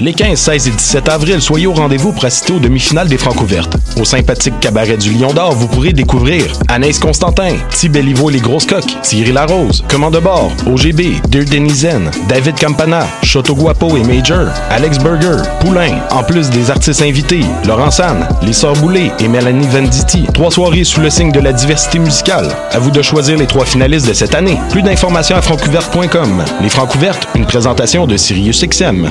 Les 0.00 0.12
15, 0.14 0.38
16 0.38 0.68
et 0.68 0.70
17 0.70 1.08
avril, 1.08 1.42
soyez 1.42 1.66
au 1.66 1.72
rendez-vous 1.72 2.12
pour 2.12 2.24
assister 2.24 2.52
aux 2.52 2.60
demi-finales 2.60 3.08
des 3.08 3.18
Francouvertes. 3.18 3.76
Au 4.00 4.04
sympathique 4.04 4.60
cabaret 4.60 4.96
du 4.96 5.12
Lion 5.12 5.32
d'Or, 5.32 5.54
vous 5.54 5.66
pourrez 5.66 5.92
découvrir 5.92 6.44
Anaïs 6.68 7.00
Constantin, 7.00 7.56
Ti 7.70 7.88
Bellivo 7.88 8.30
et 8.30 8.34
les 8.34 8.38
Grosses 8.38 8.66
Coques, 8.66 9.02
Thierry 9.02 9.32
Larose, 9.32 9.82
Commande 9.88 10.14
de 10.14 10.20
bord, 10.20 10.52
OGB, 10.68 11.20
Dear 11.28 11.44
Denizen, 11.46 12.12
David 12.28 12.56
Campana, 12.60 13.08
Choto 13.24 13.56
Guapo 13.56 13.96
et 13.96 14.04
Major, 14.04 14.46
Alex 14.70 14.98
Burger, 14.98 15.42
Poulain, 15.58 15.98
en 16.12 16.22
plus 16.22 16.48
des 16.48 16.70
artistes 16.70 17.02
invités, 17.02 17.40
Laurent 17.66 17.90
San, 17.90 18.28
Les 18.42 18.52
Sœurs 18.52 18.74
Boulay 18.74 19.10
et 19.18 19.26
Mélanie 19.26 19.66
Venditti. 19.66 20.26
Trois 20.32 20.52
soirées 20.52 20.84
sous 20.84 21.00
le 21.00 21.10
signe 21.10 21.32
de 21.32 21.40
la 21.40 21.52
diversité 21.52 21.98
musicale. 21.98 22.54
À 22.70 22.78
vous 22.78 22.92
de 22.92 23.02
choisir 23.02 23.36
les 23.36 23.46
trois 23.48 23.66
finalistes 23.66 24.06
de 24.06 24.12
cette 24.12 24.36
année. 24.36 24.60
Plus 24.70 24.82
d'informations 24.82 25.36
à 25.36 25.42
francouverte.com. 25.42 26.44
Les 26.62 26.68
Francouvertes, 26.68 27.26
une 27.34 27.46
présentation 27.46 28.06
de 28.06 28.16
Sirius 28.16 28.64
XM. 28.64 29.10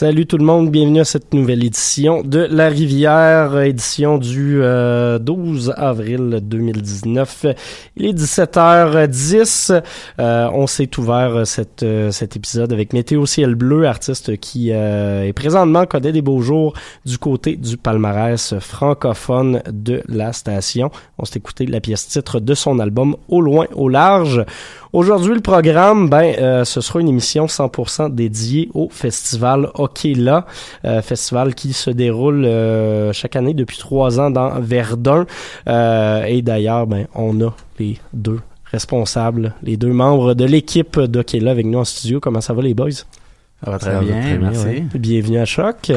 Salut 0.00 0.24
tout 0.24 0.38
le 0.38 0.46
monde, 0.46 0.70
bienvenue 0.70 1.00
à 1.00 1.04
cette 1.04 1.34
nouvelle 1.34 1.62
édition 1.62 2.22
de 2.22 2.38
La 2.50 2.70
Rivière, 2.70 3.60
édition 3.60 4.16
du 4.16 4.54
12 4.54 4.60
euh, 4.62 5.72
avril 5.76 6.40
2019. 6.42 7.44
Il 7.98 8.06
est 8.06 8.18
17h10. 8.18 9.82
Euh, 10.18 10.48
on 10.54 10.66
s'est 10.66 10.88
ouvert 10.98 11.46
cette, 11.46 11.82
euh, 11.82 12.10
cet 12.12 12.34
épisode 12.34 12.72
avec 12.72 12.94
Météo 12.94 13.26
Ciel 13.26 13.54
Bleu, 13.54 13.86
artiste 13.86 14.38
qui 14.38 14.70
est 14.70 15.34
présentement 15.34 15.84
connaît 15.84 16.12
des 16.12 16.22
beaux 16.22 16.40
jours 16.40 16.72
du 17.04 17.18
côté 17.18 17.56
du 17.56 17.76
palmarès 17.76 18.58
francophone 18.58 19.62
de 19.70 20.02
la 20.08 20.32
station. 20.32 20.90
On 21.18 21.26
s'est 21.26 21.40
écouté 21.40 21.66
la 21.66 21.82
pièce 21.82 22.08
titre 22.08 22.40
de 22.40 22.54
son 22.54 22.78
album 22.78 23.16
Au 23.28 23.42
loin, 23.42 23.66
au 23.74 23.90
large. 23.90 24.46
Aujourd'hui, 24.92 25.34
le 25.34 25.40
programme, 25.40 26.08
ben, 26.08 26.34
euh, 26.38 26.64
ce 26.64 26.80
sera 26.80 27.00
une 27.00 27.08
émission 27.08 27.46
100% 27.46 28.12
dédiée 28.12 28.68
au 28.74 28.88
festival 28.90 29.70
Hockey 29.74 30.14
là, 30.14 30.46
euh, 30.84 31.00
festival 31.00 31.54
qui 31.54 31.72
se 31.72 31.90
déroule 31.90 32.44
euh, 32.44 33.12
chaque 33.12 33.36
année 33.36 33.54
depuis 33.54 33.78
trois 33.78 34.18
ans 34.18 34.30
dans 34.30 34.58
Verdun. 34.58 35.26
et 35.66 36.42
d'ailleurs, 36.42 36.88
ben, 36.88 37.06
on 37.14 37.40
a 37.40 37.54
les 37.78 37.98
deux 38.12 38.40
responsables, 38.64 39.54
les 39.62 39.76
deux 39.76 39.92
membres 39.92 40.34
de 40.34 40.44
l'équipe 40.44 40.98
d'Hockey 40.98 41.38
là 41.38 41.52
avec 41.52 41.66
nous 41.66 41.78
en 41.78 41.84
studio. 41.84 42.18
Comment 42.18 42.40
ça 42.40 42.52
va 42.52 42.62
les 42.62 42.74
boys? 42.74 42.90
Ça 42.90 43.70
va 43.70 43.78
très, 43.78 44.00
bien, 44.00 44.38
merci. 44.38 44.82
Bienvenue 44.94 45.38
à 45.38 45.44
Choc. 45.44 45.92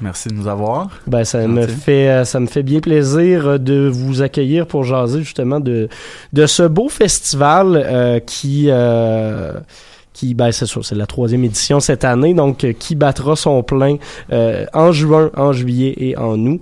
Merci 0.00 0.28
de 0.28 0.34
nous 0.34 0.46
avoir. 0.46 0.88
Ben 1.06 1.24
ça 1.24 1.46
me 1.46 1.66
fait 1.66 2.08
euh, 2.08 2.24
ça 2.24 2.38
me 2.40 2.46
fait 2.46 2.62
bien 2.62 2.80
plaisir 2.80 3.46
euh, 3.46 3.58
de 3.58 3.88
vous 3.88 4.22
accueillir 4.22 4.66
pour 4.66 4.84
jaser 4.84 5.20
justement 5.20 5.60
de 5.60 5.88
de 6.32 6.46
ce 6.46 6.62
beau 6.62 6.88
festival 6.88 7.82
euh, 7.84 8.20
qui 8.20 8.70
qui 10.12 10.34
ben 10.34 10.50
c'est 10.52 10.66
sûr 10.66 10.84
c'est 10.84 10.94
la 10.94 11.06
troisième 11.06 11.44
édition 11.44 11.80
cette 11.80 12.04
année 12.04 12.34
donc 12.34 12.66
qui 12.78 12.94
battra 12.94 13.36
son 13.36 13.62
plein 13.62 13.96
en 14.30 14.92
juin 14.92 15.30
en 15.36 15.52
juillet 15.52 15.94
et 15.96 16.16
en 16.16 16.38
août. 16.38 16.60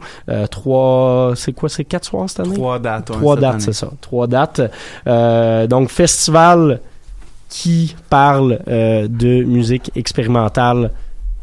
Trois 0.50 1.32
c'est 1.36 1.52
quoi 1.52 1.68
c'est 1.68 1.84
quatre 1.84 2.04
soirs 2.04 2.28
cette 2.28 2.40
année? 2.40 2.54
Trois 2.54 2.78
dates 2.78 3.06
trois 3.06 3.36
dates 3.36 3.60
c'est 3.60 3.72
ça. 3.72 3.90
Trois 4.00 4.26
dates. 4.26 4.60
Donc 5.68 5.90
festival 5.90 6.80
qui 7.48 7.96
parle 8.10 8.60
de 8.66 9.42
musique 9.44 9.90
expérimentale 9.94 10.90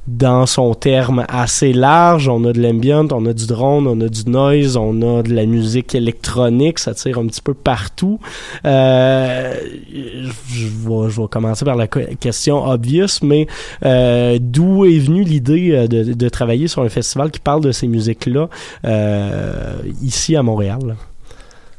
dans 0.08 0.46
son 0.46 0.74
terme 0.74 1.26
assez 1.30 1.74
large. 1.74 2.28
On 2.28 2.44
a 2.46 2.54
de 2.54 2.62
l'ambient, 2.62 3.08
on 3.12 3.26
a 3.26 3.34
du 3.34 3.48
drone, 3.48 3.88
on 3.88 4.00
a 4.02 4.10
du 4.10 4.30
noise, 4.30 4.76
on 4.78 5.02
a 5.02 5.24
de 5.24 5.34
la 5.34 5.46
musique 5.46 5.96
électronique, 5.96 6.80
ça 6.80 6.94
tire 6.94 7.20
un 7.20 7.28
petit 7.28 7.42
peu 7.42 7.54
partout. 7.54 8.20
Euh, 8.66 9.56
je, 9.92 10.66
vais, 10.66 11.10
je 11.10 11.22
vais 11.22 11.28
commencer 11.30 11.66
par 11.66 11.76
la 11.76 11.88
question 11.88 12.66
obvious, 12.66 13.20
mais 13.22 13.48
euh, 13.86 14.38
d'où 14.42 14.86
est 14.86 15.00
venue 15.00 15.24
l'idée 15.24 15.72
euh, 15.72 15.88
de, 15.88 16.14
de, 16.14 16.30
travailler 16.30 16.68
sur 16.68 16.82
un 16.82 16.90
festival 16.90 17.32
qui 17.32 17.40
parle 17.40 17.62
de 17.62 17.72
ces 17.72 17.88
musiques-là 17.88 18.50
euh, 18.86 19.76
ici 20.02 20.36
à 20.36 20.44
Montréal? 20.44 20.96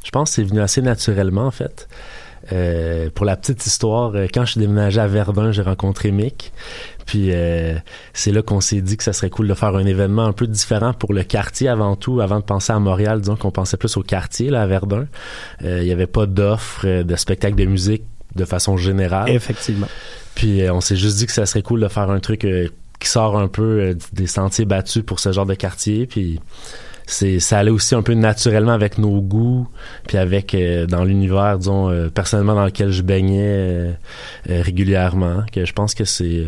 Je 0.04 0.10
pense 0.10 0.30
que 0.30 0.34
c'est 0.36 0.44
venu 0.44 0.60
assez 0.60 0.82
naturellement, 0.82 1.46
en 1.46 1.50
fait. 1.50 1.88
Euh, 2.52 3.08
pour 3.14 3.24
la 3.24 3.36
petite 3.36 3.64
histoire, 3.64 4.12
quand 4.32 4.44
je 4.44 4.52
suis 4.52 4.60
déménagé 4.60 5.00
à 5.00 5.06
Verdun, 5.06 5.50
j'ai 5.52 5.62
rencontré 5.62 6.10
Mick. 6.10 6.52
Puis 7.06 7.30
euh, 7.32 7.74
c'est 8.12 8.32
là 8.32 8.42
qu'on 8.42 8.60
s'est 8.60 8.80
dit 8.80 8.96
que 8.96 9.04
ça 9.04 9.12
serait 9.12 9.30
cool 9.30 9.48
de 9.48 9.54
faire 9.54 9.74
un 9.74 9.84
événement 9.84 10.24
un 10.24 10.32
peu 10.32 10.46
différent 10.46 10.92
pour 10.92 11.12
le 11.12 11.22
quartier 11.22 11.68
avant 11.68 11.96
tout, 11.96 12.20
avant 12.20 12.40
de 12.40 12.44
penser 12.44 12.72
à 12.72 12.78
Montréal, 12.78 13.20
disons 13.20 13.36
qu'on 13.36 13.50
pensait 13.50 13.76
plus 13.76 13.96
au 13.96 14.02
quartier, 14.02 14.50
là, 14.50 14.62
à 14.62 14.66
Verdun. 14.66 15.06
Euh, 15.62 15.80
il 15.80 15.84
n'y 15.84 15.92
avait 15.92 16.06
pas 16.06 16.26
d'offres 16.26 16.86
euh, 16.86 17.02
de 17.02 17.16
spectacles 17.16 17.56
de 17.56 17.66
musique 17.66 18.04
de 18.36 18.44
façon 18.44 18.76
générale. 18.76 19.28
Effectivement. 19.30 19.86
Puis 20.34 20.68
on 20.68 20.80
s'est 20.80 20.96
juste 20.96 21.18
dit 21.18 21.26
que 21.26 21.32
ça 21.32 21.46
serait 21.46 21.62
cool 21.62 21.80
de 21.80 21.86
faire 21.86 22.10
un 22.10 22.18
truc 22.18 22.44
qui 22.98 23.08
sort 23.08 23.38
un 23.38 23.46
peu 23.46 23.96
des 24.12 24.26
sentiers 24.26 24.64
battus 24.64 25.04
pour 25.06 25.20
ce 25.20 25.30
genre 25.30 25.46
de 25.46 25.54
quartier. 25.54 26.06
Puis 26.06 26.40
c'est 27.06 27.38
ça 27.38 27.58
allait 27.58 27.70
aussi 27.70 27.94
un 27.94 28.02
peu 28.02 28.14
naturellement 28.14 28.72
avec 28.72 28.98
nos 28.98 29.20
goûts 29.20 29.68
puis 30.08 30.16
avec 30.16 30.56
dans 30.88 31.04
l'univers 31.04 31.58
disons 31.58 32.08
personnellement 32.12 32.56
dans 32.56 32.64
lequel 32.64 32.90
je 32.90 33.02
baignais 33.02 33.94
régulièrement 34.48 35.44
que 35.52 35.64
je 35.64 35.72
pense 35.72 35.94
que 35.94 36.04
c'est 36.04 36.44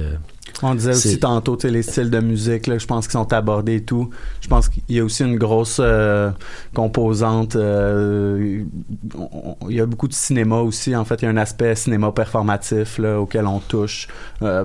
on 0.63 0.75
disait 0.75 0.93
aussi 0.93 1.19
tantôt, 1.19 1.59
les 1.65 1.83
styles 1.83 2.11
de 2.11 2.21
musique, 2.21 2.67
là, 2.67 2.79
je 2.79 2.87
pense 2.87 3.07
qu'ils 3.07 3.13
sont 3.13 3.33
abordés 3.33 3.77
et 3.77 3.83
tout. 3.83 4.11
Je 4.41 4.49
pense 4.49 4.69
qu'il 4.69 4.83
y 4.89 5.01
a 5.01 5.05
aussi 5.05 5.23
une 5.23 5.37
grosse 5.37 5.81
euh, 5.81 6.31
composante. 6.75 7.57
Euh, 7.57 8.65
il 9.69 9.77
y 9.77 9.81
a 9.81 9.87
beaucoup 9.87 10.09
de 10.09 10.15
cinéma 10.15 10.57
aussi. 10.61 10.95
En 10.97 11.05
fait, 11.05 11.23
il 11.23 11.25
y 11.27 11.29
a 11.29 11.31
un 11.31 11.37
aspect 11.37 11.75
cinéma 11.75 12.13
performatif 12.13 12.99
là, 12.99 13.21
auquel 13.21 13.47
on 13.47 13.59
touche. 13.61 14.09
Euh, 14.43 14.65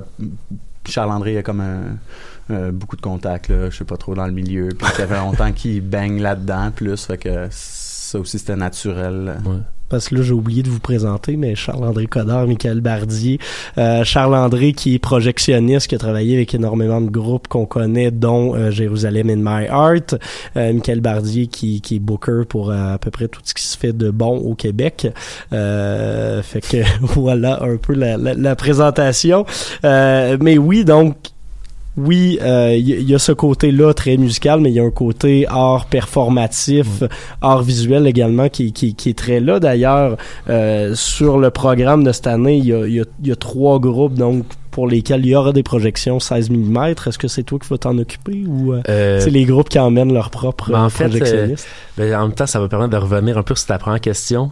Charles-André 0.85 1.37
a 1.37 1.43
comme 1.43 1.61
un, 1.61 2.71
beaucoup 2.71 2.95
de 2.95 3.01
contacts, 3.01 3.49
là, 3.49 3.69
je 3.69 3.77
sais 3.77 3.85
pas 3.85 3.97
trop, 3.97 4.15
dans 4.15 4.25
le 4.25 4.33
milieu. 4.33 4.69
Puis 4.69 4.87
ça 4.95 5.07
fait 5.07 5.17
longtemps 5.17 5.51
qu'il 5.51 5.81
baigne 5.81 6.21
là-dedans 6.21 6.71
plus. 6.71 7.05
Fait 7.05 7.17
que 7.17 7.47
ça 7.49 8.19
aussi, 8.19 8.39
c'était 8.39 8.55
naturel. 8.55 9.41
Ouais 9.45 9.57
parce 9.91 10.09
que 10.09 10.15
là 10.15 10.21
j'ai 10.23 10.33
oublié 10.33 10.63
de 10.63 10.69
vous 10.69 10.79
présenter, 10.79 11.35
mais 11.35 11.53
Charles-André 11.53 12.07
Codard, 12.07 12.47
Michael 12.47 12.79
Bardier, 12.81 13.39
euh, 13.77 14.03
Charles-André 14.03 14.71
qui 14.73 14.95
est 14.95 14.99
projectionniste, 14.99 15.87
qui 15.87 15.95
a 15.95 15.97
travaillé 15.97 16.35
avec 16.35 16.55
énormément 16.55 17.01
de 17.01 17.09
groupes 17.09 17.49
qu'on 17.49 17.65
connaît, 17.65 18.09
dont 18.09 18.55
euh, 18.55 18.71
Jérusalem 18.71 19.29
in 19.29 19.35
My 19.37 19.65
Heart, 19.65 20.15
euh, 20.55 20.73
Michael 20.73 21.01
Bardier 21.01 21.47
qui, 21.47 21.81
qui 21.81 21.97
est 21.97 21.99
booker 21.99 22.43
pour 22.47 22.71
euh, 22.71 22.93
à 22.93 22.97
peu 22.97 23.11
près 23.11 23.27
tout 23.27 23.41
ce 23.43 23.53
qui 23.53 23.63
se 23.63 23.77
fait 23.77 23.93
de 23.93 24.09
bon 24.09 24.37
au 24.37 24.55
Québec. 24.55 25.07
Fait 25.51 26.61
que 26.61 26.77
voilà 27.01 27.61
un 27.61 27.75
peu 27.75 27.93
la, 27.93 28.17
la 28.17 28.55
présentation. 28.55 29.45
mais 29.83 30.57
oui, 30.57 30.85
donc 30.85 31.15
oui, 31.97 32.37
il 32.39 32.45
euh, 32.45 32.77
y, 32.77 33.13
a 33.13 33.19
ce 33.19 33.33
côté-là 33.33 33.93
très 33.93 34.15
musical, 34.15 34.61
mais 34.61 34.69
il 34.69 34.75
y 34.75 34.79
a 34.79 34.83
un 34.83 34.91
côté 34.91 35.45
art 35.49 35.87
performatif, 35.87 37.03
art 37.41 37.63
visuel 37.63 38.07
également 38.07 38.47
qui, 38.47 38.71
qui, 38.71 38.95
qui 38.95 39.09
est 39.09 39.17
très 39.17 39.41
là. 39.41 39.59
D'ailleurs, 39.59 40.15
euh, 40.49 40.95
sur 40.95 41.37
le 41.37 41.49
programme 41.49 42.05
de 42.05 42.13
cette 42.13 42.27
année, 42.27 42.57
il 42.57 42.65
y 42.65 42.73
a, 42.73 42.87
y, 42.87 43.01
a, 43.01 43.03
y 43.21 43.31
a, 43.31 43.35
trois 43.35 43.79
groupes 43.79 44.13
donc 44.13 44.45
pour 44.71 44.87
lesquels 44.87 45.25
il 45.25 45.31
y 45.31 45.35
aura 45.35 45.51
des 45.51 45.63
projections 45.63 46.21
16 46.21 46.49
mm. 46.49 46.77
Est-ce 47.05 47.17
que 47.17 47.27
c'est 47.27 47.43
toi 47.43 47.59
qui 47.59 47.67
vas 47.67 47.77
t'en 47.77 47.97
occuper 47.97 48.45
ou 48.47 48.73
euh, 48.73 49.19
c'est 49.19 49.29
les 49.29 49.43
groupes 49.43 49.67
qui 49.67 49.79
emmènent 49.79 50.13
leur 50.13 50.29
propre 50.29 50.71
ben, 50.71 50.85
en 50.85 50.89
projectionnistes? 50.89 51.67
ben, 51.97 52.15
en 52.15 52.27
même 52.27 52.35
temps, 52.35 52.47
ça 52.47 52.61
va 52.61 52.69
permettre 52.69 52.91
de 52.91 52.97
revenir 52.97 53.37
un 53.37 53.43
peu 53.43 53.53
sur 53.53 53.67
ta 53.67 53.77
première 53.77 53.99
question. 53.99 54.51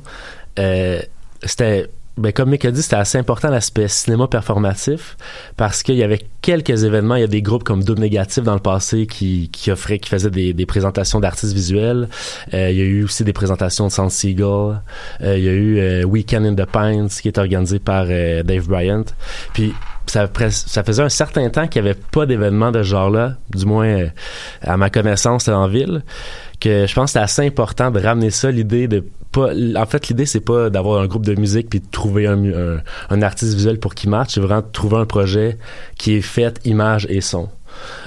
C'était 0.57 1.87
ben, 2.19 2.33
comme 2.33 2.49
Mick 2.49 2.65
a 2.65 2.71
dit, 2.71 2.83
c'était 2.83 2.97
assez 2.97 3.17
important 3.17 3.49
l'aspect 3.49 3.87
cinéma 3.87 4.27
performatif 4.27 5.15
parce 5.55 5.83
qu'il 5.83 5.95
y 5.95 6.03
avait 6.03 6.19
quelques 6.41 6.83
événements. 6.83 7.15
Il 7.15 7.21
y 7.21 7.23
a 7.23 7.27
des 7.27 7.41
groupes 7.41 7.63
comme 7.63 7.83
Double 7.83 8.01
Négatif 8.01 8.43
dans 8.43 8.53
le 8.53 8.59
passé 8.59 9.07
qui, 9.07 9.49
qui 9.49 9.71
offraient, 9.71 9.99
qui 9.99 10.09
faisaient 10.09 10.29
des, 10.29 10.53
des 10.53 10.65
présentations 10.65 11.19
d'artistes 11.19 11.53
visuels. 11.53 12.09
Euh, 12.53 12.69
il 12.69 12.77
y 12.77 12.81
a 12.81 12.85
eu 12.85 13.03
aussi 13.05 13.23
des 13.23 13.33
présentations 13.33 13.87
de 13.87 13.91
Sound 13.91 14.11
Seagull. 14.11 14.81
Euh, 15.21 15.37
il 15.37 15.43
y 15.43 15.49
a 15.49 15.53
eu 15.53 15.79
euh, 15.79 16.03
Weekend 16.03 16.45
in 16.45 16.55
the 16.55 16.69
Pines 16.69 17.07
qui 17.07 17.29
est 17.29 17.37
organisé 17.37 17.79
par 17.79 18.07
Dave 18.07 18.67
Bryant. 18.67 19.05
Puis 19.53 19.73
ça, 20.05 20.27
ça 20.49 20.83
faisait 20.83 21.03
un 21.03 21.09
certain 21.09 21.49
temps 21.49 21.67
qu'il 21.67 21.83
n'y 21.83 21.89
avait 21.89 21.99
pas 22.11 22.25
d'événements 22.25 22.71
de 22.71 22.83
ce 22.83 22.89
genre-là, 22.89 23.35
du 23.55 23.65
moins 23.65 24.07
à 24.61 24.75
ma 24.75 24.89
connaissance 24.89 25.47
en 25.47 25.67
ville, 25.67 26.03
que 26.59 26.87
je 26.87 26.93
pense 26.93 27.05
que 27.05 27.11
c'est 27.13 27.23
assez 27.23 27.45
important 27.45 27.91
de 27.91 27.99
ramener 27.99 28.31
ça, 28.31 28.51
l'idée 28.51 28.87
de 28.87 29.03
pas 29.31 29.49
en 29.75 29.85
fait 29.85 30.07
l'idée 30.07 30.25
c'est 30.25 30.39
pas 30.39 30.69
d'avoir 30.69 31.01
un 31.01 31.07
groupe 31.07 31.25
de 31.25 31.35
musique 31.35 31.69
puis 31.69 31.79
de 31.79 31.85
trouver 31.91 32.25
un, 32.25 32.81
un, 33.09 33.21
artiste 33.21 33.53
visuel 33.53 33.79
pour 33.79 33.93
qu'il 33.93 34.09
marche 34.09 34.33
c'est 34.33 34.41
vraiment 34.41 34.61
de 34.61 34.71
trouver 34.71 34.97
un 34.97 35.05
projet 35.05 35.57
qui 35.97 36.15
est 36.15 36.21
fait 36.21 36.59
image 36.65 37.05
et 37.09 37.21
son. 37.21 37.49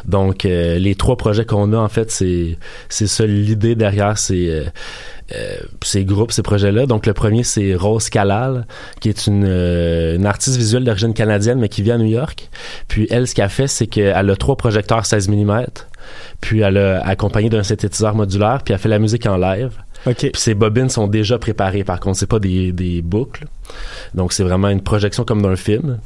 Donc 0.04 0.44
euh, 0.44 0.78
les 0.78 0.96
trois 0.96 1.16
projets 1.16 1.44
qu'on 1.44 1.72
a 1.72 1.76
en 1.76 1.88
fait 1.88 2.10
c'est 2.10 2.58
c'est 2.88 3.06
ça 3.06 3.24
l'idée 3.24 3.76
derrière 3.76 4.18
ces 4.18 4.50
euh, 4.50 4.64
euh, 5.34 5.56
ces 5.82 6.04
groupes 6.04 6.32
ces 6.32 6.42
projets 6.42 6.72
là 6.72 6.86
donc 6.86 7.06
le 7.06 7.14
premier 7.14 7.44
c'est 7.44 7.74
Rose 7.76 8.10
Kalal 8.10 8.66
qui 9.00 9.08
est 9.08 9.28
une, 9.28 9.46
une 9.46 10.26
artiste 10.26 10.56
visuelle 10.56 10.82
d'origine 10.82 11.14
canadienne 11.14 11.58
mais 11.60 11.68
qui 11.68 11.82
vit 11.82 11.92
à 11.92 11.98
New 11.98 12.06
York. 12.06 12.50
Puis 12.88 13.06
elle 13.10 13.28
ce 13.28 13.34
qu'elle 13.36 13.48
fait 13.48 13.68
c'est 13.68 13.86
qu'elle 13.86 14.28
a 14.28 14.36
trois 14.36 14.56
projecteurs 14.56 15.06
16 15.06 15.28
mm 15.28 15.66
puis 16.40 16.60
elle 16.60 16.78
a 16.78 17.06
accompagné 17.06 17.48
d'un 17.50 17.62
synthétiseur 17.62 18.14
modulaire 18.14 18.62
puis 18.64 18.74
elle 18.74 18.80
fait 18.80 18.88
la 18.88 18.98
musique 18.98 19.26
en 19.26 19.36
live 19.36 19.72
puis 20.04 20.30
ces 20.34 20.54
bobines 20.54 20.88
sont 20.88 21.06
déjà 21.06 21.38
préparées, 21.38 21.84
par 21.84 22.00
contre, 22.00 22.18
c'est 22.18 22.26
pas 22.26 22.38
des, 22.38 22.72
des 22.72 23.02
boucles. 23.02 23.46
Donc 24.14 24.32
c'est 24.32 24.42
vraiment 24.42 24.68
une 24.68 24.82
projection 24.82 25.24
comme 25.24 25.40
d'un 25.40 25.56
film. 25.56 25.98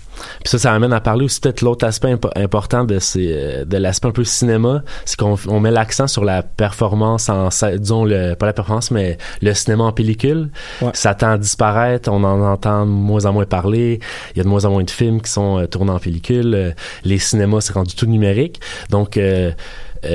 Puis 0.44 0.50
ça, 0.50 0.58
ça 0.58 0.72
amène 0.72 0.92
à 0.92 1.00
parler 1.00 1.24
aussi 1.24 1.40
peut-être 1.40 1.62
l'autre 1.62 1.84
aspect 1.86 2.14
important 2.36 2.84
de 2.84 2.98
ces, 2.98 3.32
euh, 3.32 3.64
de 3.64 3.76
l'aspect 3.76 4.08
un 4.08 4.12
peu 4.12 4.22
cinéma, 4.22 4.82
c'est 5.04 5.18
qu'on 5.18 5.36
on 5.48 5.58
met 5.58 5.70
l'accent 5.70 6.06
sur 6.06 6.24
la 6.24 6.42
performance 6.42 7.28
en, 7.28 7.48
disons 7.76 8.04
le, 8.04 8.34
pas 8.34 8.46
la 8.46 8.52
performance, 8.52 8.90
mais 8.90 9.18
le 9.42 9.54
cinéma 9.54 9.84
en 9.84 9.92
pellicule. 9.92 10.50
Ça 10.92 11.14
tend 11.14 11.30
à 11.30 11.38
disparaître, 11.38 12.10
on 12.12 12.22
en 12.22 12.40
entend 12.42 12.84
de 12.84 12.90
moins 12.90 13.24
en 13.24 13.32
moins 13.32 13.46
parler. 13.46 14.00
Il 14.34 14.38
y 14.38 14.40
a 14.40 14.44
de 14.44 14.48
moins 14.48 14.64
en 14.64 14.70
moins 14.70 14.84
de 14.84 14.90
films 14.90 15.20
qui 15.20 15.30
sont 15.30 15.58
euh, 15.58 15.66
tournés 15.66 15.92
en 15.92 15.98
pellicule. 15.98 16.54
Euh, 16.54 16.70
les 17.04 17.18
cinémas 17.18 17.62
c'est 17.62 17.72
rendu 17.72 17.94
tout 17.94 18.06
numérique. 18.06 18.60
Donc 18.90 19.16
euh, 19.16 19.50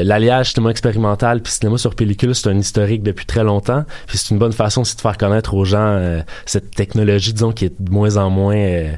l'alliage 0.03 0.53
cinéma 0.53 0.71
expérimental 0.71 1.41
puis 1.41 1.51
cinéma 1.51 1.77
sur 1.77 1.95
pellicule, 1.95 2.35
c'est 2.35 2.49
un 2.49 2.57
historique 2.57 3.03
depuis 3.03 3.25
très 3.25 3.43
longtemps. 3.43 3.83
Puis 4.07 4.17
c'est 4.17 4.31
une 4.31 4.39
bonne 4.39 4.53
façon 4.53 4.81
aussi 4.81 4.95
de 4.95 5.01
faire 5.01 5.17
connaître 5.17 5.53
aux 5.53 5.65
gens 5.65 5.79
euh, 5.79 6.21
cette 6.45 6.71
technologie, 6.71 7.33
disons, 7.33 7.51
qui 7.51 7.65
est 7.65 7.81
de 7.81 7.91
moins 7.91 8.17
en 8.17 8.29
moins, 8.29 8.55
euh, 8.55 8.93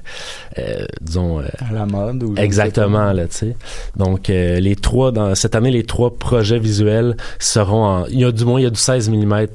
disons, 1.01 1.39
à 1.39 1.73
la 1.73 1.85
mode. 1.85 2.23
Ou 2.23 2.35
exactement 2.37 3.11
là, 3.13 3.27
tu 3.27 3.35
sais. 3.35 3.55
Donc 3.95 4.27
les 4.27 4.75
trois 4.75 5.11
dans 5.11 5.35
cette 5.35 5.55
année, 5.55 5.71
les 5.71 5.83
trois 5.83 6.15
projets 6.15 6.59
visuels 6.59 7.17
seront 7.39 7.85
en, 7.85 8.05
il 8.07 8.19
y 8.19 8.25
a 8.25 8.31
du 8.31 8.45
moins 8.45 8.59
il 8.59 8.63
y 8.63 8.67
a 8.67 8.69
du 8.69 8.79
16 8.79 9.09
mm 9.09 9.45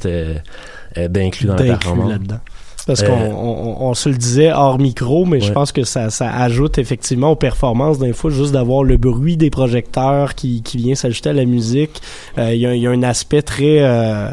d'inclus 1.09 1.47
dans 1.47 1.55
la 1.55 1.65
performance. 1.65 2.11
là-dedans 2.11 2.41
parce 2.89 3.03
qu'on 3.03 3.77
on, 3.81 3.93
se 3.93 4.09
le 4.09 4.15
disait 4.15 4.51
hors 4.51 4.79
micro, 4.79 5.27
mais 5.27 5.41
je 5.41 5.53
pense 5.53 5.73
que 5.73 5.85
ça, 5.85 6.09
ça 6.09 6.35
ajoute 6.35 6.79
effectivement 6.79 7.33
aux 7.33 7.37
performances 7.37 7.99
d'un 7.99 8.15
fois 8.15 8.31
juste 8.31 8.53
d'avoir 8.53 8.83
le 8.83 8.97
bruit 8.97 9.37
des 9.37 9.51
projecteurs 9.51 10.35
qui, 10.35 10.63
qui 10.63 10.79
vient 10.79 10.95
s'ajouter 10.95 11.29
à 11.29 11.35
la 11.35 11.45
musique. 11.45 12.01
Euh, 12.39 12.55
il 12.55 12.61
y, 12.61 12.65
a, 12.65 12.75
y, 12.75 12.87
a, 12.87 12.91
un 12.91 13.03
aspect 13.03 13.43
très 13.43 13.81
euh, 13.83 14.31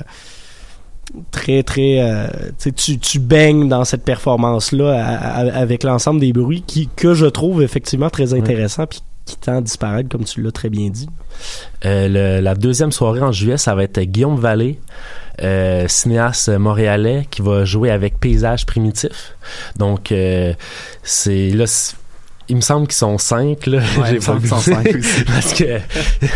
très 1.31 1.63
très 1.63 1.97
euh, 1.99 2.27
tu, 2.77 2.97
tu 2.97 3.19
baignes 3.19 3.67
dans 3.67 3.83
cette 3.83 4.03
performance 4.03 4.71
là 4.71 5.01
avec 5.53 5.83
l'ensemble 5.83 6.21
des 6.21 6.31
bruits 6.31 6.63
qui 6.65 6.87
que 6.95 7.13
je 7.13 7.25
trouve 7.25 7.61
effectivement 7.61 8.09
très 8.09 8.33
intéressant 8.33 8.85
puis 8.87 9.01
qui 9.25 9.35
tend 9.35 9.57
à 9.57 9.61
disparaître 9.61 10.07
comme 10.07 10.23
tu 10.23 10.41
l'as 10.41 10.51
très 10.53 10.69
bien 10.69 10.89
dit. 10.89 11.09
la 11.83 12.55
deuxième 12.55 12.93
soirée 12.93 13.21
en 13.21 13.33
juillet, 13.33 13.57
ça 13.57 13.75
va 13.75 13.83
être 13.83 13.99
Guillaume 13.99 14.37
Vallée. 14.37 14.79
Euh, 15.41 15.87
cinéaste 15.87 16.49
montréalais 16.49 17.27
qui 17.29 17.41
va 17.41 17.65
jouer 17.65 17.91
avec 17.91 18.19
Paysage 18.19 18.65
Primitif. 18.65 19.35
Donc, 19.75 20.11
euh, 20.11 20.53
c'est 21.03 21.49
là 21.49 21.65
il 22.47 22.55
me 22.57 22.61
semble 22.61 22.87
qu'ils 22.87 22.95
sont 22.95 23.17
cinq 23.17 23.65
là. 23.65 23.79
J'ai 24.09 24.19
pas 24.19 24.37
qu'ils 24.37 24.47
sont 24.47 24.59
cinq 24.59 24.85
aussi. 24.87 25.23
parce 25.25 25.53
que 25.53 25.79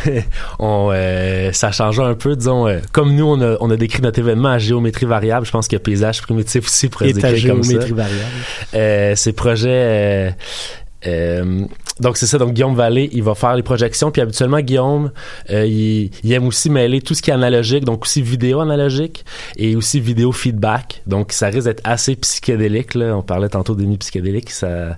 on 0.59 0.89
euh, 0.91 1.51
ça 1.51 1.71
change 1.71 1.99
un 1.99 2.15
peu 2.15 2.35
disons 2.35 2.67
euh, 2.67 2.79
comme 2.91 3.15
nous 3.15 3.25
on 3.25 3.41
a, 3.41 3.57
on 3.59 3.69
a 3.69 3.77
décrit 3.77 4.01
notre 4.01 4.19
événement 4.19 4.49
à 4.49 4.57
géométrie 4.57 5.05
variable, 5.05 5.45
je 5.45 5.51
pense 5.51 5.67
que 5.67 5.77
paysage 5.77 6.21
primitif 6.21 6.65
aussi 6.65 6.89
pourrait 6.89 7.09
être 7.09 7.15
décrit 7.15 7.47
comme 7.47 7.63
ça. 7.63 7.69
géométrie 7.69 7.93
variable. 7.93 8.31
Euh, 8.73 9.15
ces 9.15 9.33
projets 9.33 10.35
euh, 11.07 11.65
donc 11.99 12.17
c'est 12.17 12.27
ça, 12.27 12.37
donc 12.37 12.53
Guillaume 12.53 12.75
Vallée, 12.75 13.09
il 13.11 13.23
va 13.23 13.35
faire 13.35 13.55
les 13.55 13.63
projections, 13.63 14.11
puis 14.11 14.21
habituellement 14.21 14.59
Guillaume, 14.59 15.11
euh, 15.49 15.65
il, 15.65 16.31
aime 16.31 16.47
aussi 16.47 16.69
mêler 16.69 17.01
tout 17.01 17.13
ce 17.13 17.21
qui 17.21 17.29
est 17.29 17.33
analogique, 17.33 17.83
donc 17.83 18.03
aussi 18.03 18.21
vidéo 18.21 18.59
analogique 18.61 19.25
et 19.57 19.75
aussi 19.75 19.99
vidéo 19.99 20.31
feedback. 20.31 21.01
Donc 21.07 21.31
ça 21.31 21.47
risque 21.47 21.65
d'être 21.65 21.81
assez 21.83 22.15
psychédélique 22.15 22.95
là. 22.95 23.15
On 23.17 23.21
parlait 23.21 23.49
tantôt 23.49 23.75
d'émis 23.75 23.97
psychédélique, 23.97 24.51
ça 24.51 24.97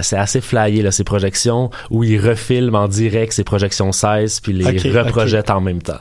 c'est 0.00 0.16
assez 0.16 0.40
flyé 0.40 0.82
là 0.82 0.90
ces 0.90 1.04
projections 1.04 1.70
où 1.90 2.02
il 2.04 2.18
refilme 2.18 2.74
en 2.74 2.88
direct 2.88 3.32
ses 3.32 3.44
projections 3.44 3.92
16 3.92 4.40
puis 4.40 4.52
les 4.52 4.64
reprojette 4.90 5.50
en 5.50 5.60
même 5.60 5.82
temps. 5.82 6.00